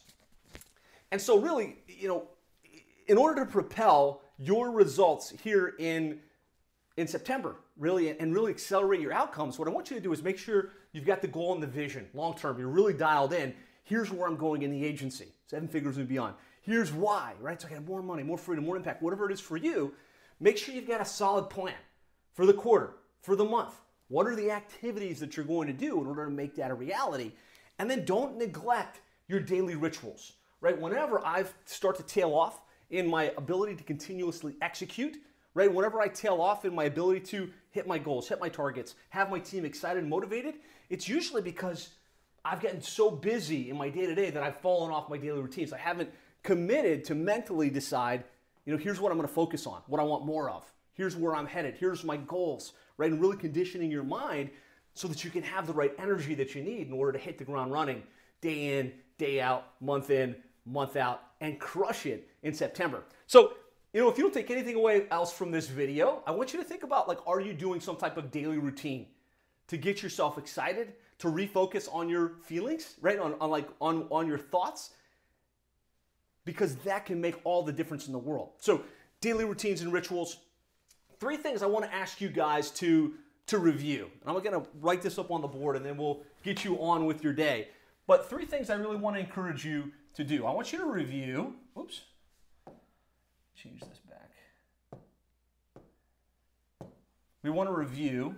And 1.13 1.21
so, 1.21 1.39
really, 1.39 1.77
you 1.87 2.09
know, 2.09 2.29
in 3.07 3.19
order 3.19 3.45
to 3.45 3.51
propel 3.51 4.23
your 4.39 4.71
results 4.71 5.35
here 5.43 5.75
in 5.79 6.21
in 6.97 7.07
September, 7.07 7.57
really, 7.77 8.19
and 8.19 8.35
really 8.35 8.51
accelerate 8.51 9.01
your 9.01 9.13
outcomes, 9.13 9.59
what 9.59 9.69
I 9.69 9.71
want 9.71 9.91
you 9.91 9.97
to 9.97 10.03
do 10.03 10.13
is 10.13 10.23
make 10.23 10.39
sure 10.39 10.71
you've 10.93 11.05
got 11.05 11.21
the 11.21 11.29
goal 11.29 11.53
and 11.53 11.63
the 11.63 11.67
vision 11.67 12.09
long 12.15 12.35
term. 12.35 12.59
You're 12.59 12.69
really 12.69 12.95
dialed 12.95 13.33
in. 13.33 13.55
Here's 13.85 14.11
where 14.11 14.27
I'm 14.27 14.37
going 14.37 14.63
in 14.63 14.71
the 14.71 14.85
agency, 14.85 15.29
seven 15.47 15.69
figures 15.69 15.99
and 15.99 16.09
beyond. 16.09 16.35
Here's 16.63 16.93
why, 16.93 17.35
right? 17.41 17.61
So 17.61 17.69
I 17.69 17.71
get 17.71 17.87
more 17.87 18.03
money, 18.03 18.23
more 18.23 18.39
freedom, 18.39 18.65
more 18.65 18.77
impact, 18.77 19.03
whatever 19.03 19.31
it 19.31 19.33
is 19.33 19.41
for 19.41 19.57
you. 19.57 19.95
Make 20.41 20.59
sure 20.59 20.75
you've 20.75 20.89
got 20.89 21.01
a 21.01 21.05
solid 21.05 21.49
plan 21.49 21.75
for 22.35 22.45
the 22.45 22.53
quarter, 22.53 22.95
for 23.23 23.37
the 23.37 23.45
month, 23.45 23.75
what 24.09 24.27
are 24.27 24.37
the 24.37 24.51
activities 24.51 25.19
that 25.21 25.37
you're 25.37 25.47
going 25.47 25.67
to 25.67 25.73
do 25.73 26.01
in 26.01 26.07
order 26.07 26.27
to 26.27 26.31
make 26.31 26.55
that 26.57 26.71
a 26.71 26.75
reality? 26.75 27.33
And 27.79 27.91
then 27.91 28.05
don't 28.05 28.37
neglect 28.37 29.01
your 29.29 29.41
daily 29.41 29.75
rituals, 29.75 30.35
right? 30.61 30.79
Whenever 30.81 31.25
I 31.25 31.45
start 31.65 31.97
to 31.97 32.03
tail 32.03 32.35
off 32.35 32.61
in 32.91 33.09
my 33.09 33.33
ability 33.37 33.75
to 33.77 33.85
continuously 33.85 34.55
execute, 34.63 35.17
right? 35.57 35.73
Whenever 35.73 36.01
I 36.01 36.09
tail 36.09 36.41
off 36.41 36.65
in 36.65 36.75
my 36.75 36.85
ability 36.85 37.21
to 37.21 37.51
hit 37.71 37.87
my 37.87 37.99
goals, 37.99 38.29
hit 38.29 38.39
my 38.41 38.49
targets, 38.49 38.95
have 39.09 39.31
my 39.31 39.39
team 39.39 39.65
excited 39.65 40.03
and 40.03 40.11
motivated, 40.11 40.55
it's 40.91 41.09
usually 41.09 41.43
because 41.43 41.89
I've 42.45 42.61
gotten 42.61 42.81
so 42.81 43.11
busy 43.11 43.71
in 43.71 43.77
my 43.77 43.89
day 43.89 44.07
to 44.07 44.15
day 44.15 44.31
that 44.31 44.43
I've 44.43 44.61
fallen 44.61 44.93
off 44.93 45.09
my 45.09 45.17
daily 45.17 45.41
routines. 45.41 45.73
I 45.73 45.79
haven't 45.79 46.11
committed 46.43 47.05
to 47.07 47.15
mentally 47.15 47.71
decide, 47.71 48.25
you 48.67 48.73
know, 48.73 48.79
here's 48.79 49.01
what 49.01 49.11
I'm 49.11 49.19
going 49.19 49.27
to 49.27 49.35
focus 49.35 49.67
on, 49.67 49.81
what 49.87 50.01
I 50.01 50.05
want 50.05 50.25
more 50.25 50.51
of. 50.51 50.71
Here's 50.93 51.17
where 51.17 51.35
I'm 51.35 51.47
headed. 51.47 51.75
Here's 51.79 52.05
my 52.05 52.17
goals 52.19 52.75
right? 52.97 53.11
And 53.11 53.21
really 53.21 53.37
conditioning 53.37 53.91
your 53.91 54.05
mind 54.05 54.51
so 54.95 55.09
that 55.09 55.25
you 55.25 55.31
can 55.31 55.43
have 55.43 55.67
the 55.67 55.73
right 55.73 55.93
energy 55.99 56.35
that 56.35 56.55
you 56.55 56.63
need 56.63 56.87
in 56.87 56.93
order 56.93 57.13
to 57.13 57.19
hit 57.19 57.39
the 57.39 57.45
ground 57.45 57.73
running 57.73 58.03
day 58.41 58.79
in, 58.79 58.93
day 59.19 59.41
out, 59.41 59.73
month 59.81 60.11
in, 60.11 60.37
month 60.65 60.97
out, 60.97 61.23
and 61.41 61.59
crush 61.59 62.07
it 62.07 62.29
in 62.43 62.55
September. 62.55 63.03
So, 63.27 63.55
you 63.97 64.03
know, 64.03 64.11
if 64.11 64.19
you 64.19 64.25
don't 64.25 64.35
take 64.35 64.51
anything 64.51 64.75
away 64.75 65.07
else 65.11 65.33
from 65.33 65.51
this 65.51 65.69
video, 65.69 66.23
I 66.27 66.31
want 66.31 66.53
you 66.53 66.59
to 66.59 66.65
think 66.67 66.83
about 66.83 67.09
like, 67.09 67.27
are 67.27 67.41
you 67.41 67.55
doing 67.55 67.81
some 67.81 67.97
type 67.97 68.19
of 68.19 68.31
daily 68.31 68.59
routine 68.59 69.07
to 69.69 69.79
get 69.79 70.03
yourself 70.03 70.37
excited, 70.37 70.93
to 71.21 71.29
refocus 71.29 71.89
on 71.91 72.07
your 72.07 72.35
feelings, 72.43 72.97
right? 73.01 73.19
On, 73.19 73.37
on 73.41 73.49
like 73.49 73.67
on, 73.81 74.07
on 74.11 74.27
your 74.27 74.37
thoughts? 74.37 74.91
Because 76.45 76.77
that 76.77 77.07
can 77.07 77.23
make 77.23 77.41
all 77.45 77.63
the 77.63 77.73
difference 77.73 78.07
in 78.07 78.13
the 78.13 78.19
world. 78.19 78.51
So, 78.59 78.83
daily 79.23 79.47
routines 79.47 79.81
and 79.81 79.91
rituals, 79.91 80.41
three 81.19 81.39
things 81.39 81.63
I 81.63 81.67
want 81.67 81.87
to 81.87 81.95
ask 81.95 82.21
you 82.21 82.29
guys 82.29 82.69
to, 82.73 83.15
to 83.47 83.57
review. 83.57 84.11
And 84.21 84.37
I'm 84.37 84.43
to 84.43 84.69
write 84.83 85.01
this 85.01 85.19
up 85.19 85.31
on 85.31 85.41
the 85.41 85.49
board 85.49 85.75
and 85.75 85.83
then 85.83 85.97
we'll 85.97 86.21
get 86.43 86.67
you 86.67 86.77
on 86.83 87.07
with 87.07 87.25
your 87.25 87.33
day. 87.33 87.69
But 88.07 88.29
three 88.29 88.45
things 88.45 88.69
I 88.69 88.75
really 88.75 88.97
want 88.97 89.17
to 89.17 89.21
encourage 89.21 89.65
you 89.65 89.91
to 90.17 90.23
do. 90.23 90.45
I 90.45 90.51
want 90.53 90.71
you 90.71 90.81
to 90.81 90.85
review. 90.85 91.55
Oops. 91.81 92.03
Change 93.57 93.81
this 93.81 94.01
back. 94.09 94.31
We 97.43 97.51
want 97.51 97.69
to 97.69 97.73
review. 97.73 98.35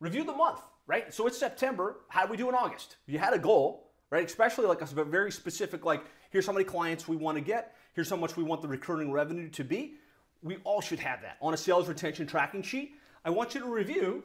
Review 0.00 0.24
the 0.24 0.34
month, 0.34 0.60
right? 0.86 1.12
So 1.14 1.26
it's 1.26 1.38
September. 1.38 1.96
How 2.08 2.22
did 2.22 2.30
we 2.30 2.36
do 2.36 2.48
in 2.50 2.54
August? 2.54 2.96
You 3.06 3.18
had 3.18 3.32
a 3.32 3.38
goal, 3.38 3.90
right? 4.10 4.26
Especially 4.26 4.66
like 4.66 4.82
a 4.82 5.04
very 5.04 5.32
specific, 5.32 5.84
like 5.84 6.04
here's 6.30 6.46
how 6.46 6.52
many 6.52 6.64
clients 6.64 7.08
we 7.08 7.16
want 7.16 7.38
to 7.38 7.40
get. 7.42 7.74
Here's 7.94 8.10
how 8.10 8.16
much 8.16 8.36
we 8.36 8.44
want 8.44 8.60
the 8.60 8.68
recurring 8.68 9.10
revenue 9.10 9.48
to 9.50 9.64
be. 9.64 9.94
We 10.42 10.58
all 10.64 10.82
should 10.82 10.98
have 10.98 11.22
that 11.22 11.38
on 11.40 11.54
a 11.54 11.56
sales 11.56 11.88
retention 11.88 12.26
tracking 12.26 12.62
sheet. 12.62 12.96
I 13.24 13.30
want 13.30 13.54
you 13.54 13.60
to 13.60 13.66
review 13.66 14.22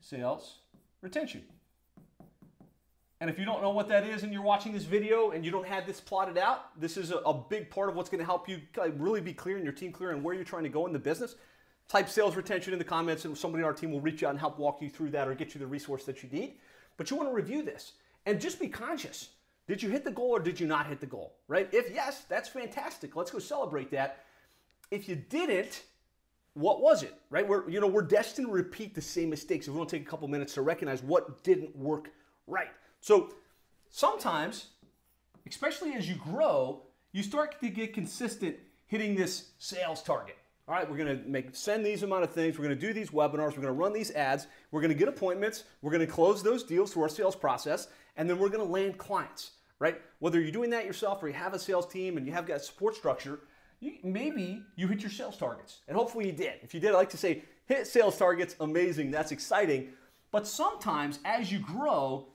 sales 0.00 0.60
retention. 1.02 1.44
And 3.20 3.30
if 3.30 3.38
you 3.38 3.46
don't 3.46 3.62
know 3.62 3.70
what 3.70 3.88
that 3.88 4.06
is 4.06 4.22
and 4.24 4.32
you're 4.32 4.42
watching 4.42 4.72
this 4.72 4.84
video 4.84 5.30
and 5.30 5.44
you 5.44 5.50
don't 5.50 5.66
have 5.66 5.86
this 5.86 6.00
plotted 6.00 6.36
out, 6.36 6.78
this 6.78 6.98
is 6.98 7.10
a, 7.10 7.16
a 7.18 7.32
big 7.32 7.70
part 7.70 7.88
of 7.88 7.96
what's 7.96 8.10
going 8.10 8.18
to 8.18 8.26
help 8.26 8.48
you 8.48 8.60
really 8.98 9.22
be 9.22 9.32
clear 9.32 9.56
and 9.56 9.64
your 9.64 9.72
team 9.72 9.90
clear 9.90 10.12
on 10.12 10.22
where 10.22 10.34
you're 10.34 10.44
trying 10.44 10.64
to 10.64 10.68
go 10.68 10.86
in 10.86 10.92
the 10.92 10.98
business. 10.98 11.36
Type 11.88 12.08
sales 12.08 12.36
retention 12.36 12.72
in 12.72 12.78
the 12.78 12.84
comments 12.84 13.24
and 13.24 13.36
somebody 13.36 13.62
on 13.62 13.68
our 13.68 13.74
team 13.74 13.90
will 13.90 14.00
reach 14.00 14.22
out 14.22 14.30
and 14.30 14.38
help 14.38 14.58
walk 14.58 14.82
you 14.82 14.90
through 14.90 15.10
that 15.10 15.28
or 15.28 15.34
get 15.34 15.54
you 15.54 15.58
the 15.58 15.66
resource 15.66 16.04
that 16.04 16.22
you 16.22 16.28
need. 16.30 16.54
But 16.96 17.10
you 17.10 17.16
want 17.16 17.28
to 17.28 17.34
review 17.34 17.62
this 17.62 17.92
and 18.26 18.40
just 18.40 18.60
be 18.60 18.68
conscious. 18.68 19.30
Did 19.66 19.82
you 19.82 19.88
hit 19.88 20.04
the 20.04 20.10
goal 20.10 20.30
or 20.30 20.40
did 20.40 20.60
you 20.60 20.66
not 20.66 20.86
hit 20.86 21.00
the 21.00 21.06
goal? 21.06 21.36
Right? 21.48 21.68
If 21.72 21.92
yes, 21.94 22.24
that's 22.28 22.48
fantastic. 22.48 23.16
Let's 23.16 23.30
go 23.30 23.38
celebrate 23.38 23.90
that. 23.92 24.24
If 24.90 25.08
you 25.08 25.16
didn't, 25.16 25.84
what 26.54 26.80
was 26.80 27.02
it? 27.02 27.14
Right? 27.30 27.46
We're 27.46 27.68
you 27.68 27.80
know 27.80 27.86
we're 27.86 28.02
destined 28.02 28.48
to 28.48 28.52
repeat 28.52 28.94
the 28.94 29.00
same 29.00 29.30
mistakes 29.30 29.66
if 29.66 29.72
we 29.72 29.78
don't 29.78 29.88
take 29.88 30.02
a 30.02 30.10
couple 30.10 30.28
minutes 30.28 30.54
to 30.54 30.62
recognize 30.62 31.02
what 31.02 31.42
didn't 31.42 31.74
work 31.76 32.10
right. 32.46 32.68
So 33.00 33.34
sometimes, 33.90 34.68
especially 35.46 35.94
as 35.94 36.08
you 36.08 36.16
grow, 36.16 36.82
you 37.12 37.22
start 37.22 37.60
to 37.60 37.68
get 37.68 37.94
consistent 37.94 38.56
hitting 38.86 39.14
this 39.14 39.50
sales 39.58 40.02
target. 40.02 40.36
All 40.68 40.74
right, 40.74 40.90
we're 40.90 40.96
to 41.18 41.28
make 41.28 41.54
send 41.54 41.86
these 41.86 42.02
amount 42.02 42.24
of 42.24 42.32
things. 42.32 42.58
We're 42.58 42.64
to 42.76 42.86
do 42.86 42.92
these 42.92 43.10
webinars. 43.10 43.56
We're 43.56 43.62
to 43.62 43.72
run 43.72 43.92
these 43.92 44.10
ads. 44.10 44.48
We're 44.72 44.80
to 44.92 44.98
get 44.98 45.06
appointments. 45.08 45.62
We're 45.80 45.92
to 46.06 46.12
close 46.12 46.42
those 46.42 46.64
deals 46.64 46.92
through 46.92 47.04
our 47.04 47.08
sales 47.08 47.36
process, 47.36 47.86
and 48.16 48.28
then 48.28 48.38
we're 48.38 48.48
to 48.66 48.72
land 48.72 48.98
clients. 48.98 49.52
Right? 49.78 50.00
Whether 50.18 50.40
you're 50.40 50.50
doing 50.50 50.70
that 50.70 50.86
yourself 50.86 51.22
or 51.22 51.28
you 51.28 51.34
have 51.34 51.52
a 51.52 51.58
sales 51.58 51.86
team 51.86 52.16
and 52.16 52.26
you 52.26 52.32
have 52.32 52.46
got 52.46 52.62
support 52.62 52.96
structure, 52.96 53.40
you, 53.78 53.92
maybe 54.02 54.62
you 54.74 54.88
hit 54.88 55.02
your 55.02 55.10
sales 55.10 55.36
targets, 55.36 55.82
and 55.86 55.96
hopefully 55.96 56.26
you 56.26 56.32
did. 56.32 56.54
If 56.62 56.72
you 56.72 56.80
did, 56.80 56.92
I 56.92 56.94
like 56.94 57.10
to 57.10 57.18
say 57.18 57.44
hit 57.66 57.86
sales 57.86 58.16
targets. 58.16 58.56
Amazing. 58.58 59.10
That's 59.10 59.32
exciting. 59.32 59.90
But 60.32 60.46
sometimes 60.46 61.20
as 61.24 61.52
you 61.52 61.58
grow, 61.58 62.26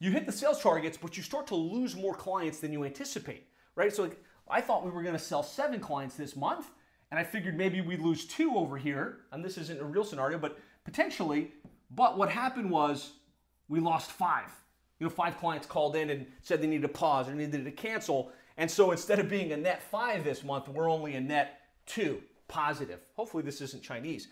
you 0.00 0.10
hit 0.10 0.26
the 0.26 0.32
sales 0.32 0.60
targets, 0.60 0.98
but 1.00 1.16
you 1.16 1.22
start 1.22 1.46
to 1.48 1.54
lose 1.54 1.94
more 1.94 2.14
clients 2.14 2.58
than 2.58 2.72
you 2.72 2.84
anticipate. 2.84 3.46
Right? 3.76 3.94
So 3.94 4.02
like, 4.02 4.18
I 4.48 4.60
thought 4.60 4.84
we 4.84 4.90
were 4.90 5.02
going 5.02 5.14
to 5.14 5.22
sell 5.22 5.44
seven 5.44 5.78
clients 5.78 6.16
this 6.16 6.34
month 6.34 6.70
and 7.10 7.18
I 7.18 7.24
figured 7.24 7.56
maybe 7.56 7.80
we'd 7.80 8.00
lose 8.00 8.24
two 8.24 8.56
over 8.56 8.76
here, 8.76 9.18
and 9.32 9.44
this 9.44 9.58
isn't 9.58 9.80
a 9.80 9.84
real 9.84 10.04
scenario, 10.04 10.38
but 10.38 10.58
potentially. 10.84 11.52
But 11.90 12.16
what 12.16 12.30
happened 12.30 12.70
was 12.70 13.12
we 13.68 13.80
lost 13.80 14.12
five. 14.12 14.48
You 15.00 15.06
know, 15.06 15.10
five 15.10 15.38
clients 15.38 15.66
called 15.66 15.96
in 15.96 16.10
and 16.10 16.26
said 16.42 16.62
they 16.62 16.66
needed 16.66 16.82
to 16.82 16.88
pause 16.88 17.28
or 17.28 17.34
needed 17.34 17.64
to 17.64 17.70
cancel. 17.72 18.30
And 18.58 18.70
so 18.70 18.92
instead 18.92 19.18
of 19.18 19.28
being 19.28 19.52
a 19.52 19.56
net 19.56 19.82
five 19.82 20.22
this 20.22 20.44
month, 20.44 20.68
we're 20.68 20.90
only 20.90 21.14
a 21.14 21.20
net 21.20 21.60
two 21.86 22.22
positive. 22.46 23.00
Hopefully, 23.16 23.42
this 23.42 23.60
isn't 23.60 23.82
Chinese. 23.82 24.28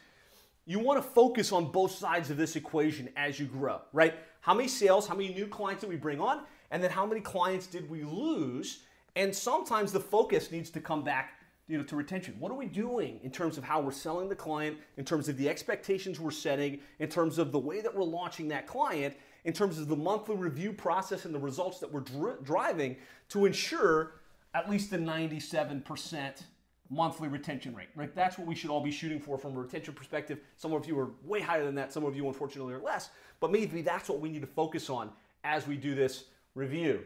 You 0.67 0.79
want 0.79 1.03
to 1.03 1.11
focus 1.11 1.51
on 1.51 1.73
both 1.73 1.93
sides 1.93 2.31
of 2.31 2.37
this 2.37 2.55
equation 2.55 3.09
as 3.17 3.41
you 3.41 3.47
grow, 3.47 3.81
right? 3.93 4.15
How 4.40 4.54
many 4.54 4.68
sales, 4.68 5.07
how 5.07 5.14
many 5.14 5.35
new 5.35 5.47
clients 5.47 5.83
did 5.83 5.90
we 5.90 5.97
bring 5.97 6.21
on, 6.21 6.42
and 6.71 6.83
then 6.83 6.90
how 6.90 7.07
many 7.07 7.21
clients 7.21 7.66
did 7.66 7.88
we 7.88 8.02
lose? 8.04 8.80
And 9.16 9.35
sometimes 9.35 9.92
the 9.92 10.00
focus 10.00 10.50
needs 10.50 10.71
to 10.71 10.80
come 10.80 11.02
back 11.02 11.35
you 11.68 11.76
know, 11.76 11.85
to 11.85 11.97
retention. 11.97 12.35
What 12.38 12.50
are 12.50 12.57
we 12.57 12.66
doing 12.66 13.21
in 13.23 13.30
terms 13.30 13.59
of 13.59 13.64
how 13.64 13.80
we're 13.80 13.90
selling 13.90 14.28
the 14.28 14.35
client, 14.35 14.78
in 14.97 15.04
terms 15.04 15.28
of 15.28 15.37
the 15.37 15.49
expectations 15.49 16.18
we're 16.18 16.30
setting, 16.30 16.80
in 16.99 17.09
terms 17.09 17.38
of 17.38 17.52
the 17.52 17.59
way 17.59 17.83
that 17.83 17.95
we're 17.95 18.04
launching 18.04 18.49
that 18.49 18.66
client, 18.66 19.14
in 19.45 19.52
terms 19.52 19.78
of 19.78 19.88
the 19.88 19.97
monthly 19.97 20.35
review 20.35 20.73
process 20.73 21.26
and 21.26 21.35
the 21.35 21.38
results 21.38 21.78
that 21.80 21.92
we're 21.92 22.00
dri- 22.00 22.35
driving 22.42 22.97
to 23.28 23.45
ensure 23.45 24.12
at 24.54 24.68
least 24.71 24.92
a 24.92 24.99
97% 24.99 26.42
monthly 26.90 27.28
retention 27.28 27.75
rate, 27.75 27.88
right? 27.95 28.14
That's 28.14 28.38
what 28.38 28.47
we 28.47 28.54
should 28.54 28.71
all 28.71 28.80
be 28.80 28.90
shooting 28.90 29.21
for 29.21 29.38
from 29.38 29.57
a 29.57 29.61
retention 29.61 29.95
perspective. 29.95 30.38
Some 30.57 30.73
of 30.73 30.87
you 30.87 30.99
are 30.99 31.11
way 31.25 31.40
higher 31.40 31.64
than 31.64 31.75
that, 31.75 31.92
some 31.92 32.04
of 32.04 32.16
you 32.16 32.26
unfortunately 32.26 32.75
are 32.75 32.80
less, 32.80 33.11
but 33.40 33.50
maybe 33.50 33.83
that's 33.83 34.09
what 34.09 34.21
we 34.21 34.28
need 34.28 34.40
to 34.40 34.47
focus 34.47 34.88
on 34.88 35.11
as 35.45 35.66
we 35.66 35.76
do 35.76 35.95
this 35.95 36.25
review. 36.54 37.04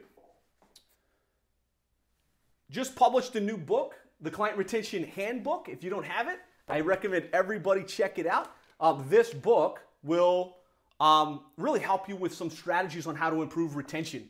Just 2.71 2.97
published 2.97 3.37
a 3.37 3.41
new 3.41 3.57
book 3.57 3.97
the 4.23 4.31
Client 4.31 4.57
Retention 4.57 5.05
Handbook. 5.05 5.69
If 5.69 5.83
you 5.83 5.91
don't 5.91 6.07
have 6.07 6.29
it, 6.29 6.39
I 6.69 6.81
recommend 6.81 7.29
everybody 7.33 7.83
check 7.83 8.19
it 8.19 8.27
out. 8.27 8.55
Uh, 8.81 9.03
this 9.09 9.35
book 9.35 9.81
will 10.03 10.57
um, 11.01 11.41
really 11.57 11.81
help 11.81 12.09
you 12.09 12.17
with 12.17 12.33
some 12.33 12.49
strategies 12.49 13.07
on 13.07 13.17
how 13.17 13.31
to 13.31 13.43
improve 13.43 13.77
retention. 13.77 14.29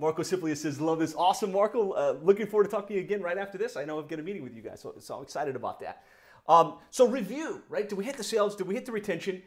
Marco 0.00 0.22
Ciplia 0.22 0.56
says, 0.56 0.80
Love 0.80 0.98
this. 0.98 1.14
Awesome, 1.14 1.52
Marco. 1.52 1.92
Uh, 1.92 2.16
looking 2.22 2.46
forward 2.46 2.64
to 2.64 2.70
talking 2.70 2.88
to 2.88 2.94
you 2.94 3.00
again 3.00 3.22
right 3.22 3.36
after 3.36 3.58
this. 3.58 3.76
I 3.76 3.84
know 3.84 3.98
I've 3.98 4.08
got 4.08 4.18
a 4.18 4.22
meeting 4.22 4.42
with 4.42 4.54
you 4.54 4.62
guys, 4.62 4.80
so, 4.80 4.94
so 4.98 5.16
I'm 5.16 5.22
excited 5.22 5.56
about 5.56 5.80
that. 5.80 6.04
Um, 6.48 6.78
so, 6.90 7.06
review, 7.06 7.62
right? 7.68 7.88
Did 7.88 7.98
we 7.98 8.04
hit 8.04 8.16
the 8.16 8.24
sales? 8.24 8.56
Did 8.56 8.66
we 8.66 8.74
hit 8.74 8.86
the 8.86 8.92
retention? 8.92 9.42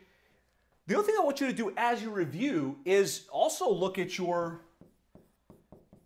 The 0.85 0.95
other 0.95 1.03
thing 1.03 1.15
I 1.19 1.23
want 1.23 1.41
you 1.41 1.47
to 1.47 1.53
do 1.53 1.73
as 1.75 2.01
you 2.01 2.11
review 2.11 2.77
is 2.85 3.27
also 3.31 3.71
look 3.71 3.97
at 3.97 4.17
your 4.17 4.61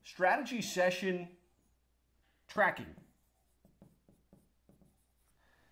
strategy 0.03 0.61
session 0.61 1.27
tracking 2.47 2.85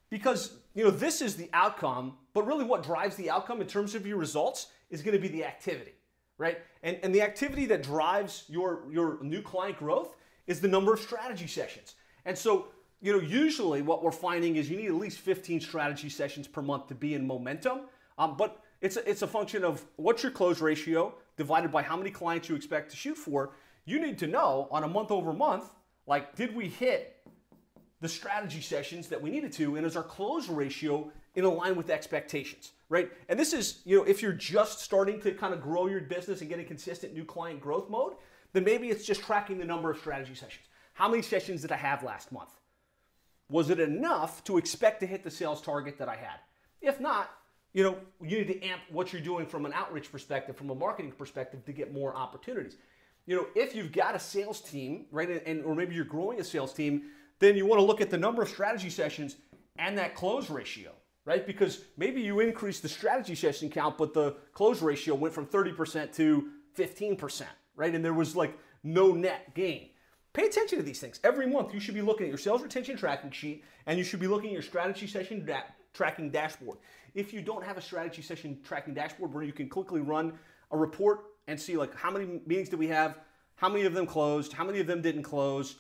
because 0.10 0.58
you 0.74 0.84
know 0.84 0.90
this 0.90 1.22
is 1.22 1.38
the 1.38 1.50
outcome 1.54 2.18
but 2.34 2.46
really 2.46 2.66
what 2.66 2.84
drives 2.84 3.16
the 3.16 3.30
outcome 3.30 3.62
in 3.62 3.68
terms 3.68 3.96
of 3.96 4.06
your 4.06 4.18
results 4.18 4.68
is 4.90 5.02
going 5.02 5.16
to 5.16 5.22
be 5.22 5.30
the 5.30 5.46
activity 5.46 5.94
right? 6.38 6.60
And, 6.84 6.98
and 7.04 7.14
the 7.14 7.22
activity 7.22 7.66
that 7.68 7.84
drives 7.84 8.46
your 8.48 8.84
your 8.92 9.18
new 9.22 9.42
client 9.42 9.78
growth 9.78 10.16
is 10.48 10.60
the 10.60 10.68
number 10.68 10.94
of 10.94 11.00
strategy 11.00 11.48
sessions. 11.48 11.96
And 12.26 12.38
so 12.38 12.68
you 13.02 13.14
know 13.14 13.20
usually 13.20 13.82
what 13.82 14.04
we're 14.04 14.12
finding 14.12 14.56
is 14.56 14.70
you 14.70 14.78
need 14.78 14.88
at 14.88 14.96
least 14.96 15.20
15 15.20 15.62
strategy 15.62 16.10
sessions 16.10 16.48
per 16.48 16.62
month 16.62 16.88
to 16.88 16.96
be 16.96 17.14
in 17.14 17.26
momentum. 17.26 17.82
Um, 18.18 18.38
but 18.38 18.62
it's 18.82 18.98
a, 18.98 19.10
it's 19.10 19.22
a 19.22 19.28
function 19.28 19.64
of 19.64 19.84
what's 19.96 20.24
your 20.24 20.32
close 20.32 20.62
ratio 20.62 21.14
divided 21.38 21.72
by 21.72 21.82
how 21.82 21.98
many 21.98 22.12
clients 22.12 22.50
you 22.50 22.56
expect 22.56 22.92
to 22.92 22.98
shoot 22.98 23.18
for. 23.18 23.52
You 23.86 24.00
need 24.00 24.18
to 24.20 24.28
know 24.28 24.68
on 24.72 24.84
a 24.84 24.88
month 24.88 25.12
over 25.12 25.34
month 25.34 25.66
like 26.08 26.36
did 26.36 26.56
we 26.56 26.70
hit 26.70 27.16
the 28.02 28.10
strategy 28.10 28.62
sessions 28.62 29.08
that 29.08 29.22
we 29.22 29.30
needed 29.30 29.52
to, 29.54 29.78
and 29.78 29.86
is 29.86 29.96
our 29.96 30.04
close 30.04 30.48
ratio 30.50 31.12
in 31.34 31.44
line 31.44 31.76
with 31.76 31.90
expectations, 31.90 32.72
right? 32.90 33.12
And 33.30 33.40
this 33.40 33.54
is, 33.54 33.82
you 33.86 33.98
know, 33.98 34.04
if 34.04 34.22
you're 34.22 34.34
just 34.34 34.80
starting 34.80 35.20
to 35.22 35.32
kind 35.32 35.54
of 35.54 35.62
grow 35.62 35.88
your 35.88 36.02
business 36.02 36.42
and 36.42 36.50
get 36.50 36.60
a 36.60 36.64
consistent 36.64 37.14
new 37.14 37.26
client 37.26 37.60
growth 37.60 37.90
mode, 37.90 38.14
then 38.54 38.64
maybe 38.64 38.90
it's 38.90 39.06
just 39.06 39.22
tracking 39.22 39.58
the 39.58 39.66
number 39.66 39.90
of 39.92 39.98
strategy 39.98 40.36
sessions. 40.36 40.66
How 40.94 41.10
many 41.10 41.22
sessions 41.22 41.62
did 41.62 41.72
I 41.72 41.78
have 41.78 42.04
last 42.04 42.32
month? 42.32 42.52
Was 43.50 43.70
it 43.70 43.80
enough 43.80 44.44
to 44.46 44.58
expect 44.58 45.02
to 45.02 45.08
hit 45.08 45.24
the 45.24 45.32
sales 45.32 45.62
target 45.62 45.98
that 45.98 46.10
I 46.10 46.16
had? 46.16 46.40
If 46.82 47.00
not, 47.00 47.32
you 47.74 47.84
know, 47.84 47.98
you 48.22 48.38
need 48.38 48.48
to 48.48 48.64
amp 48.64 48.82
what 48.90 49.12
you're 49.12 49.22
doing 49.22 49.46
from 49.46 49.66
an 49.66 49.74
outreach 49.74 50.12
perspective, 50.12 50.56
from 50.56 50.70
a 50.70 50.76
marketing 50.76 51.12
perspective 51.12 51.66
to 51.66 51.74
get 51.74 51.94
more 51.94 52.16
opportunities. 52.16 52.78
You 53.26 53.36
know, 53.36 53.48
if 53.56 53.76
you've 53.76 53.92
got 53.92 54.16
a 54.16 54.20
sales 54.20 54.62
team, 54.62 55.08
right, 55.12 55.44
and 55.46 55.64
or 55.66 55.76
maybe 55.76 55.96
you're 55.96 56.06
growing 56.06 56.40
a 56.40 56.44
sales 56.44 56.74
team 56.74 57.04
then 57.40 57.56
you 57.56 57.66
want 57.66 57.80
to 57.80 57.86
look 57.86 58.02
at 58.02 58.10
the 58.10 58.18
number 58.18 58.42
of 58.42 58.50
strategy 58.50 58.90
sessions 58.90 59.38
and 59.78 59.98
that 59.98 60.16
close 60.16 60.50
ratio, 60.50 60.92
right? 61.26 61.46
Because 61.46 61.82
maybe 61.98 62.22
you 62.22 62.40
increased 62.40 62.82
the 62.82 62.90
strategy 62.90 63.36
session 63.36 63.70
count, 63.70 63.98
but 63.98 64.14
the 64.14 64.36
close 64.54 64.82
ratio 64.82 65.16
went 65.16 65.34
from 65.34 65.48
30% 65.48 66.16
to 66.16 66.50
15%, 66.78 67.44
right? 67.76 67.94
And 67.94 68.06
there 68.06 68.14
was 68.14 68.36
like 68.36 68.58
no 68.84 69.12
net 69.12 69.54
gain. 69.56 69.90
Pay 70.34 70.46
attention 70.46 70.78
to 70.78 70.84
these 70.84 71.00
things. 71.00 71.20
Every 71.24 71.48
month, 71.48 71.74
you 71.74 71.80
should 71.80 71.96
be 71.96 72.02
looking 72.02 72.26
at 72.26 72.30
your 72.30 72.38
sales 72.38 72.62
retention 72.62 72.98
tracking 72.98 73.32
sheet 73.32 73.64
and 73.86 73.98
you 73.98 74.04
should 74.04 74.20
be 74.20 74.28
looking 74.28 74.50
at 74.50 74.54
your 74.54 74.62
strategy 74.62 75.08
session 75.08 75.46
da- 75.46 75.64
tracking 75.94 76.30
dashboard. 76.30 76.78
If 77.14 77.34
you 77.34 77.42
don't 77.42 77.64
have 77.64 77.78
a 77.78 77.82
strategy 77.82 78.22
session 78.22 78.60
tracking 78.64 78.94
dashboard 78.94 79.34
where 79.34 79.44
you 79.44 79.54
can 79.54 79.70
quickly 79.70 80.02
run 80.02 80.38
a 80.72 80.78
report 80.78 81.22
and 81.48 81.60
see 81.60 81.78
like 81.78 81.96
how 81.96 82.12
many 82.12 82.42
meetings 82.46 82.70
did 82.70 82.80
we 82.80 82.88
have, 82.88 83.20
how 83.56 83.70
many 83.70 83.86
of 83.86 83.94
them 83.94 84.06
closed, 84.06 84.52
how 84.52 84.66
many 84.66 84.82
of 84.82 84.88
them 84.88 85.02
didn't 85.02 85.24
close, 85.24 85.78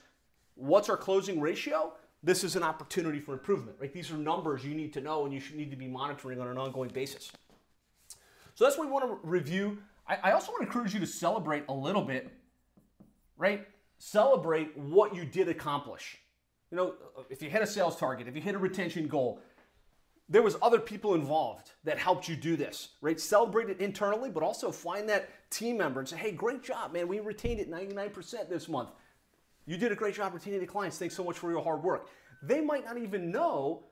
What's 0.55 0.89
our 0.89 0.97
closing 0.97 1.41
ratio? 1.41 1.93
This 2.25 2.43
is 2.43 2.55
an 2.55 2.63
opportunity 2.63 3.19
for 3.19 3.33
improvement, 3.33 3.77
right? 3.79 3.93
These 3.93 4.09
are 4.09 4.17
numbers 4.17 4.65
you 4.65 4.73
need 4.73 4.91
to 4.93 5.01
know 5.01 5.25
and 5.25 5.33
you 5.33 5.39
should 5.39 5.57
need 5.57 5.69
to 5.69 5.77
be 5.77 5.87
monitoring 5.87 6.41
on 6.41 6.47
an 6.47 6.57
ongoing 6.57 6.89
basis. 6.89 7.31
So 8.55 8.63
that's 8.63 8.79
what 8.79 8.87
we 8.87 8.91
want 8.91 9.05
to 9.05 9.27
review. 9.27 9.77
I, 10.07 10.17
I 10.23 10.31
also 10.31 10.51
want 10.51 10.63
to 10.63 10.67
encourage 10.67 10.91
you 10.91 10.99
to 11.01 11.05
celebrate 11.05 11.65
a 11.69 11.73
little 11.73 12.01
bit, 12.01 12.31
right? 13.37 13.67
Celebrate 13.99 14.75
what 14.75 15.15
you 15.15 15.23
did 15.23 15.49
accomplish. 15.49 16.17
You 16.71 16.77
know, 16.77 16.95
if 17.29 17.43
you 17.43 17.49
hit 17.51 17.61
a 17.61 17.67
sales 17.67 17.95
target, 17.95 18.27
if 18.27 18.35
you 18.35 18.41
hit 18.41 18.55
a 18.55 18.57
retention 18.57 19.07
goal, 19.07 19.39
there 20.27 20.41
was 20.41 20.57
other 20.63 20.79
people 20.79 21.13
involved 21.13 21.73
that 21.83 21.99
helped 21.99 22.27
you 22.27 22.35
do 22.35 22.57
this, 22.57 22.89
right? 23.01 23.19
Celebrate 23.19 23.69
it 23.69 23.79
internally, 23.79 24.31
but 24.31 24.41
also 24.41 24.71
find 24.71 25.07
that 25.09 25.29
team 25.51 25.77
member 25.77 25.99
and 25.99 26.09
say, 26.09 26.17
hey, 26.17 26.31
great 26.31 26.63
job, 26.63 26.91
man. 26.91 27.07
We 27.07 27.19
retained 27.19 27.59
it 27.59 27.69
99% 27.69 28.49
this 28.49 28.67
month. 28.67 28.89
You 29.65 29.77
did 29.77 29.91
a 29.91 29.95
great 29.95 30.15
job 30.15 30.33
retaining 30.33 30.59
the 30.59 30.67
clients. 30.67 30.97
Thanks 30.97 31.15
so 31.15 31.23
much 31.23 31.37
for 31.37 31.51
your 31.51 31.63
hard 31.63 31.83
work. 31.83 32.07
They 32.43 32.61
might 32.61 32.85
not 32.85 32.97
even 32.97 33.31
know 33.31 33.83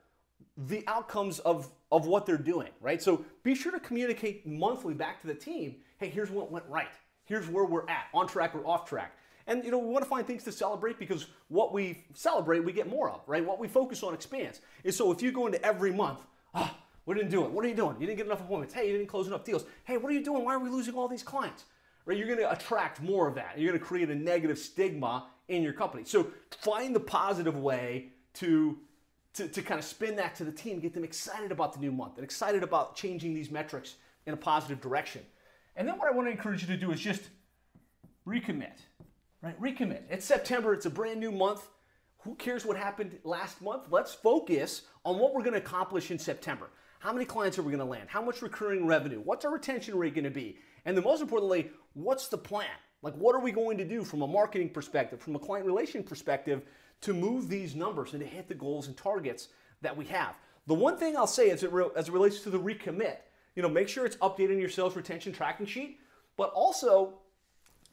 the 0.57 0.83
outcomes 0.87 1.39
of, 1.39 1.69
of 1.91 2.05
what 2.05 2.25
they're 2.25 2.37
doing, 2.37 2.69
right? 2.81 3.01
So 3.01 3.25
be 3.43 3.55
sure 3.55 3.71
to 3.71 3.79
communicate 3.79 4.45
monthly 4.45 4.93
back 4.93 5.21
to 5.21 5.27
the 5.27 5.35
team 5.35 5.77
hey, 6.03 6.09
here's 6.09 6.29
what 6.29 6.51
went 6.51 6.65
right. 6.67 6.91
Here's 7.23 7.47
where 7.47 7.63
we're 7.63 7.87
at, 7.87 8.07
on 8.13 8.27
track 8.27 8.53
or 8.55 8.67
off 8.67 8.87
track. 8.87 9.15
And 9.47 9.63
you 9.63 9.71
know, 9.71 9.77
we 9.77 9.87
want 9.87 10.03
to 10.03 10.09
find 10.09 10.27
things 10.27 10.43
to 10.43 10.51
celebrate 10.51 10.99
because 10.99 11.27
what 11.47 11.73
we 11.73 12.03
celebrate, 12.13 12.59
we 12.59 12.73
get 12.73 12.89
more 12.89 13.09
of, 13.09 13.21
right? 13.25 13.45
What 13.45 13.57
we 13.57 13.69
focus 13.69 14.03
on 14.03 14.13
expands. 14.13 14.59
And 14.83 14.93
so 14.93 15.11
if 15.13 15.21
you 15.21 15.31
go 15.31 15.45
into 15.45 15.63
every 15.65 15.93
month, 15.93 16.19
ah, 16.53 16.75
oh, 16.75 16.83
we 17.05 17.15
didn't 17.15 17.31
do 17.31 17.45
it. 17.45 17.51
What 17.51 17.63
are 17.63 17.69
you 17.69 17.75
doing? 17.75 17.95
You 17.99 18.05
didn't 18.05 18.17
get 18.17 18.25
enough 18.25 18.41
appointments. 18.41 18.73
Hey, 18.73 18.87
you 18.87 18.97
didn't 18.97 19.07
close 19.07 19.27
enough 19.27 19.43
deals. 19.45 19.65
Hey, 19.85 19.97
what 19.97 20.11
are 20.11 20.15
you 20.15 20.23
doing? 20.23 20.43
Why 20.43 20.55
are 20.55 20.59
we 20.59 20.69
losing 20.69 20.93
all 20.95 21.07
these 21.07 21.23
clients? 21.23 21.63
Right? 22.05 22.17
You're 22.17 22.27
going 22.27 22.39
to 22.39 22.51
attract 22.51 23.01
more 23.01 23.27
of 23.27 23.35
that. 23.35 23.57
You're 23.57 23.71
going 23.71 23.79
to 23.79 23.85
create 23.85 24.09
a 24.09 24.15
negative 24.15 24.57
stigma 24.57 25.27
in 25.47 25.63
your 25.63 25.73
company. 25.73 26.03
So 26.05 26.27
find 26.51 26.95
the 26.95 26.99
positive 26.99 27.57
way 27.57 28.09
to, 28.35 28.77
to, 29.35 29.47
to 29.47 29.61
kind 29.61 29.79
of 29.79 29.85
spin 29.85 30.15
that 30.17 30.35
to 30.35 30.43
the 30.43 30.51
team, 30.51 30.79
get 30.79 30.93
them 30.93 31.03
excited 31.03 31.51
about 31.51 31.73
the 31.73 31.79
new 31.79 31.91
month 31.91 32.17
and 32.17 32.23
excited 32.23 32.63
about 32.63 32.95
changing 32.95 33.33
these 33.33 33.51
metrics 33.51 33.95
in 34.25 34.33
a 34.33 34.37
positive 34.37 34.81
direction. 34.81 35.21
And 35.75 35.87
then 35.87 35.97
what 35.97 36.07
I 36.07 36.11
want 36.11 36.27
to 36.27 36.31
encourage 36.31 36.61
you 36.61 36.67
to 36.67 36.77
do 36.77 36.91
is 36.91 36.99
just 36.99 37.23
recommit, 38.27 38.79
right? 39.41 39.59
Recommit. 39.61 40.01
It's 40.09 40.25
September, 40.25 40.73
it's 40.73 40.85
a 40.85 40.89
brand 40.89 41.19
new 41.19 41.31
month. 41.31 41.67
Who 42.19 42.35
cares 42.35 42.65
what 42.65 42.77
happened 42.77 43.17
last 43.25 43.61
month? 43.61 43.87
Let's 43.89 44.13
focus 44.13 44.83
on 45.03 45.19
what 45.19 45.33
we're 45.33 45.41
going 45.41 45.53
to 45.53 45.59
accomplish 45.59 46.09
in 46.09 46.17
September. 46.17 46.69
How 47.03 47.11
many 47.11 47.25
clients 47.25 47.59
are 47.59 47.63
we 47.63 47.71
going 47.73 47.79
to 47.79 47.85
land? 47.85 48.07
How 48.07 48.21
much 48.21 48.41
recurring 48.41 48.87
revenue? 48.87 49.19
What's 49.19 49.43
our 49.43 49.51
retention 49.51 49.97
rate 49.97 50.15
going 50.15 50.23
to 50.23 50.29
be? 50.29 50.57
And 50.85 50.95
then 50.95 51.03
most 51.03 51.21
importantly, 51.21 51.69
what's 51.95 52.29
the 52.29 52.37
plan? 52.37 52.69
Like, 53.01 53.13
what 53.15 53.35
are 53.35 53.41
we 53.41 53.51
going 53.51 53.77
to 53.79 53.83
do 53.83 54.05
from 54.05 54.21
a 54.21 54.27
marketing 54.27 54.69
perspective, 54.69 55.19
from 55.19 55.35
a 55.35 55.39
client 55.39 55.65
relation 55.65 56.01
perspective, 56.01 56.61
to 57.01 57.13
move 57.13 57.49
these 57.49 57.75
numbers 57.75 58.13
and 58.13 58.21
to 58.21 58.25
hit 58.25 58.47
the 58.47 58.55
goals 58.55 58.87
and 58.87 58.95
targets 58.95 59.49
that 59.81 59.97
we 59.97 60.05
have. 60.05 60.35
The 60.65 60.75
one 60.75 60.95
thing 60.95 61.17
I'll 61.17 61.27
say 61.27 61.49
as 61.49 61.63
it, 61.63 61.73
re- 61.73 61.89
as 61.97 62.07
it 62.07 62.13
relates 62.13 62.39
to 62.43 62.49
the 62.49 62.57
recommit, 62.57 63.17
you 63.57 63.61
know, 63.61 63.67
make 63.67 63.89
sure 63.89 64.05
it's 64.05 64.15
updated 64.17 64.53
in 64.53 64.59
your 64.59 64.69
sales 64.69 64.95
retention 64.95 65.33
tracking 65.33 65.65
sheet, 65.65 65.99
but 66.37 66.51
also 66.51 67.15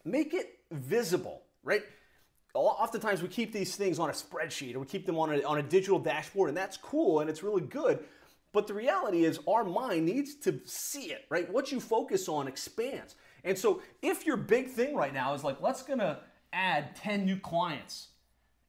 make 0.04 0.34
it 0.34 0.60
visible, 0.70 1.42
right? 1.64 1.82
Oftentimes 2.54 3.22
we 3.22 3.28
keep 3.28 3.52
these 3.52 3.74
things 3.74 3.98
on 3.98 4.08
a 4.08 4.12
spreadsheet 4.12 4.76
or 4.76 4.80
we 4.80 4.86
keep 4.86 5.04
them 5.04 5.18
on 5.18 5.34
a, 5.34 5.42
on 5.42 5.58
a 5.58 5.62
digital 5.64 5.98
dashboard, 5.98 6.48
and 6.48 6.56
that's 6.56 6.76
cool 6.76 7.18
and 7.18 7.28
it's 7.28 7.42
really 7.42 7.62
good. 7.62 8.04
But 8.52 8.66
the 8.66 8.74
reality 8.74 9.24
is, 9.24 9.38
our 9.46 9.64
mind 9.64 10.06
needs 10.06 10.34
to 10.36 10.60
see 10.64 11.12
it, 11.12 11.24
right? 11.28 11.50
What 11.52 11.70
you 11.70 11.80
focus 11.80 12.28
on 12.28 12.48
expands. 12.48 13.14
And 13.44 13.56
so, 13.56 13.82
if 14.02 14.26
your 14.26 14.36
big 14.36 14.68
thing 14.68 14.96
right 14.96 15.14
now 15.14 15.34
is 15.34 15.44
like, 15.44 15.60
let's 15.60 15.82
gonna 15.82 16.20
add 16.52 16.96
10 16.96 17.24
new 17.24 17.36
clients 17.36 18.08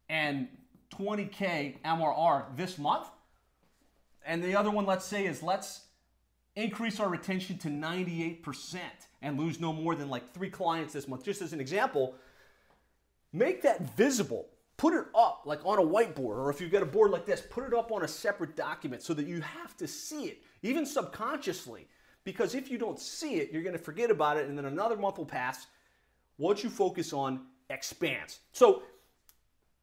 and 0.07 0.47
20K 0.91 1.81
MRR 1.83 2.55
this 2.55 2.77
month, 2.77 3.07
and 4.23 4.43
the 4.43 4.55
other 4.55 4.69
one, 4.69 4.85
let's 4.85 5.05
say, 5.05 5.25
is 5.25 5.41
let's 5.41 5.85
increase 6.55 6.99
our 6.99 7.09
retention 7.09 7.57
to 7.59 7.69
98% 7.69 8.77
and 9.21 9.39
lose 9.39 9.59
no 9.59 9.73
more 9.73 9.95
than 9.95 10.09
like 10.09 10.33
three 10.33 10.49
clients 10.49 10.93
this 10.93 11.07
month, 11.07 11.23
just 11.23 11.41
as 11.41 11.53
an 11.53 11.59
example, 11.59 12.15
make 13.33 13.61
that 13.61 13.81
visible. 13.95 14.47
Put 14.81 14.95
it 14.95 15.05
up 15.13 15.43
like 15.45 15.63
on 15.63 15.77
a 15.77 15.83
whiteboard, 15.83 16.37
or 16.37 16.49
if 16.49 16.59
you've 16.59 16.71
got 16.71 16.81
a 16.81 16.87
board 16.87 17.11
like 17.11 17.23
this, 17.23 17.39
put 17.39 17.63
it 17.63 17.71
up 17.71 17.91
on 17.91 18.03
a 18.03 18.07
separate 18.07 18.55
document 18.55 19.03
so 19.03 19.13
that 19.13 19.27
you 19.27 19.39
have 19.39 19.77
to 19.77 19.87
see 19.87 20.23
it, 20.23 20.41
even 20.63 20.87
subconsciously. 20.87 21.87
Because 22.23 22.55
if 22.55 22.71
you 22.71 22.79
don't 22.79 22.99
see 22.99 23.35
it, 23.35 23.51
you're 23.51 23.61
going 23.61 23.77
to 23.77 23.83
forget 23.83 24.09
about 24.09 24.37
it, 24.37 24.49
and 24.49 24.57
then 24.57 24.65
another 24.65 24.97
month 24.97 25.19
will 25.19 25.25
pass. 25.27 25.67
What 26.37 26.63
you 26.63 26.71
focus 26.71 27.13
on 27.13 27.41
expands. 27.69 28.39
So, 28.53 28.81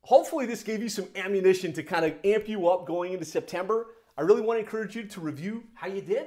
hopefully, 0.02 0.46
this 0.46 0.64
gave 0.64 0.82
you 0.82 0.88
some 0.88 1.06
ammunition 1.14 1.72
to 1.74 1.84
kind 1.84 2.04
of 2.04 2.14
amp 2.24 2.48
you 2.48 2.66
up 2.66 2.84
going 2.84 3.12
into 3.12 3.24
September. 3.24 3.94
I 4.16 4.22
really 4.22 4.40
want 4.40 4.58
to 4.58 4.64
encourage 4.64 4.96
you 4.96 5.04
to 5.04 5.20
review 5.20 5.62
how 5.74 5.86
you 5.86 6.00
did, 6.00 6.26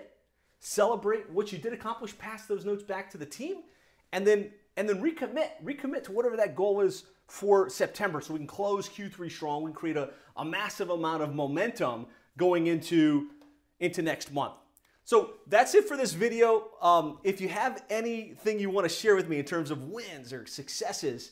celebrate 0.61 1.29
what 1.29 1.51
you 1.51 1.57
did 1.57 1.73
accomplish, 1.73 2.17
pass 2.17 2.45
those 2.45 2.63
notes 2.63 2.83
back 2.83 3.11
to 3.11 3.17
the 3.17 3.25
team, 3.25 3.63
and 4.13 4.25
then 4.25 4.49
and 4.77 4.87
then 4.87 5.01
recommit, 5.01 5.49
recommit 5.61 6.05
to 6.05 6.13
whatever 6.13 6.37
that 6.37 6.55
goal 6.55 6.79
is 6.79 7.03
for 7.31 7.69
September 7.69 8.19
so 8.19 8.33
we 8.33 8.39
can 8.39 8.45
close 8.45 8.89
Q3 8.89 9.31
strong. 9.31 9.63
We 9.63 9.71
can 9.71 9.75
create 9.75 9.95
a, 9.95 10.09
a 10.35 10.43
massive 10.43 10.89
amount 10.89 11.23
of 11.23 11.33
momentum 11.33 12.07
going 12.37 12.67
into, 12.67 13.29
into 13.79 14.01
next 14.01 14.33
month. 14.33 14.55
So 15.05 15.35
that's 15.47 15.73
it 15.73 15.87
for 15.87 15.95
this 15.95 16.11
video. 16.11 16.71
Um, 16.81 17.19
if 17.23 17.39
you 17.39 17.47
have 17.47 17.85
anything 17.89 18.59
you 18.59 18.69
want 18.69 18.83
to 18.87 18.93
share 18.93 19.15
with 19.15 19.29
me 19.29 19.39
in 19.39 19.45
terms 19.45 19.71
of 19.71 19.85
wins 19.85 20.33
or 20.33 20.45
successes, 20.45 21.31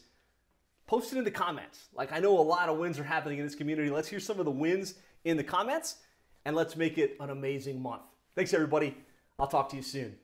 post 0.88 1.12
it 1.12 1.18
in 1.18 1.26
the 1.26 1.32
comments. 1.32 1.90
Like 1.94 2.14
I 2.14 2.20
know 2.20 2.40
a 2.40 2.42
lot 2.42 2.70
of 2.70 2.78
wins 2.78 2.98
are 2.98 3.04
happening 3.04 3.38
in 3.40 3.46
this 3.46 3.56
community. 3.56 3.90
Let's 3.90 4.08
hear 4.08 4.22
some 4.22 4.40
of 4.40 4.46
the 4.46 4.52
wins 4.52 4.94
in 5.26 5.36
the 5.36 5.44
comments 5.44 5.98
and 6.46 6.56
let's 6.56 6.78
make 6.78 6.98
it 6.98 7.18
an 7.20 7.30
amazing 7.30 7.82
month. 7.82 8.04
Thanks, 8.36 8.54
everybody. 8.54 8.96
I'll 9.38 9.48
talk 9.48 9.68
to 9.72 9.76
you 9.76 9.84
soon. 9.84 10.16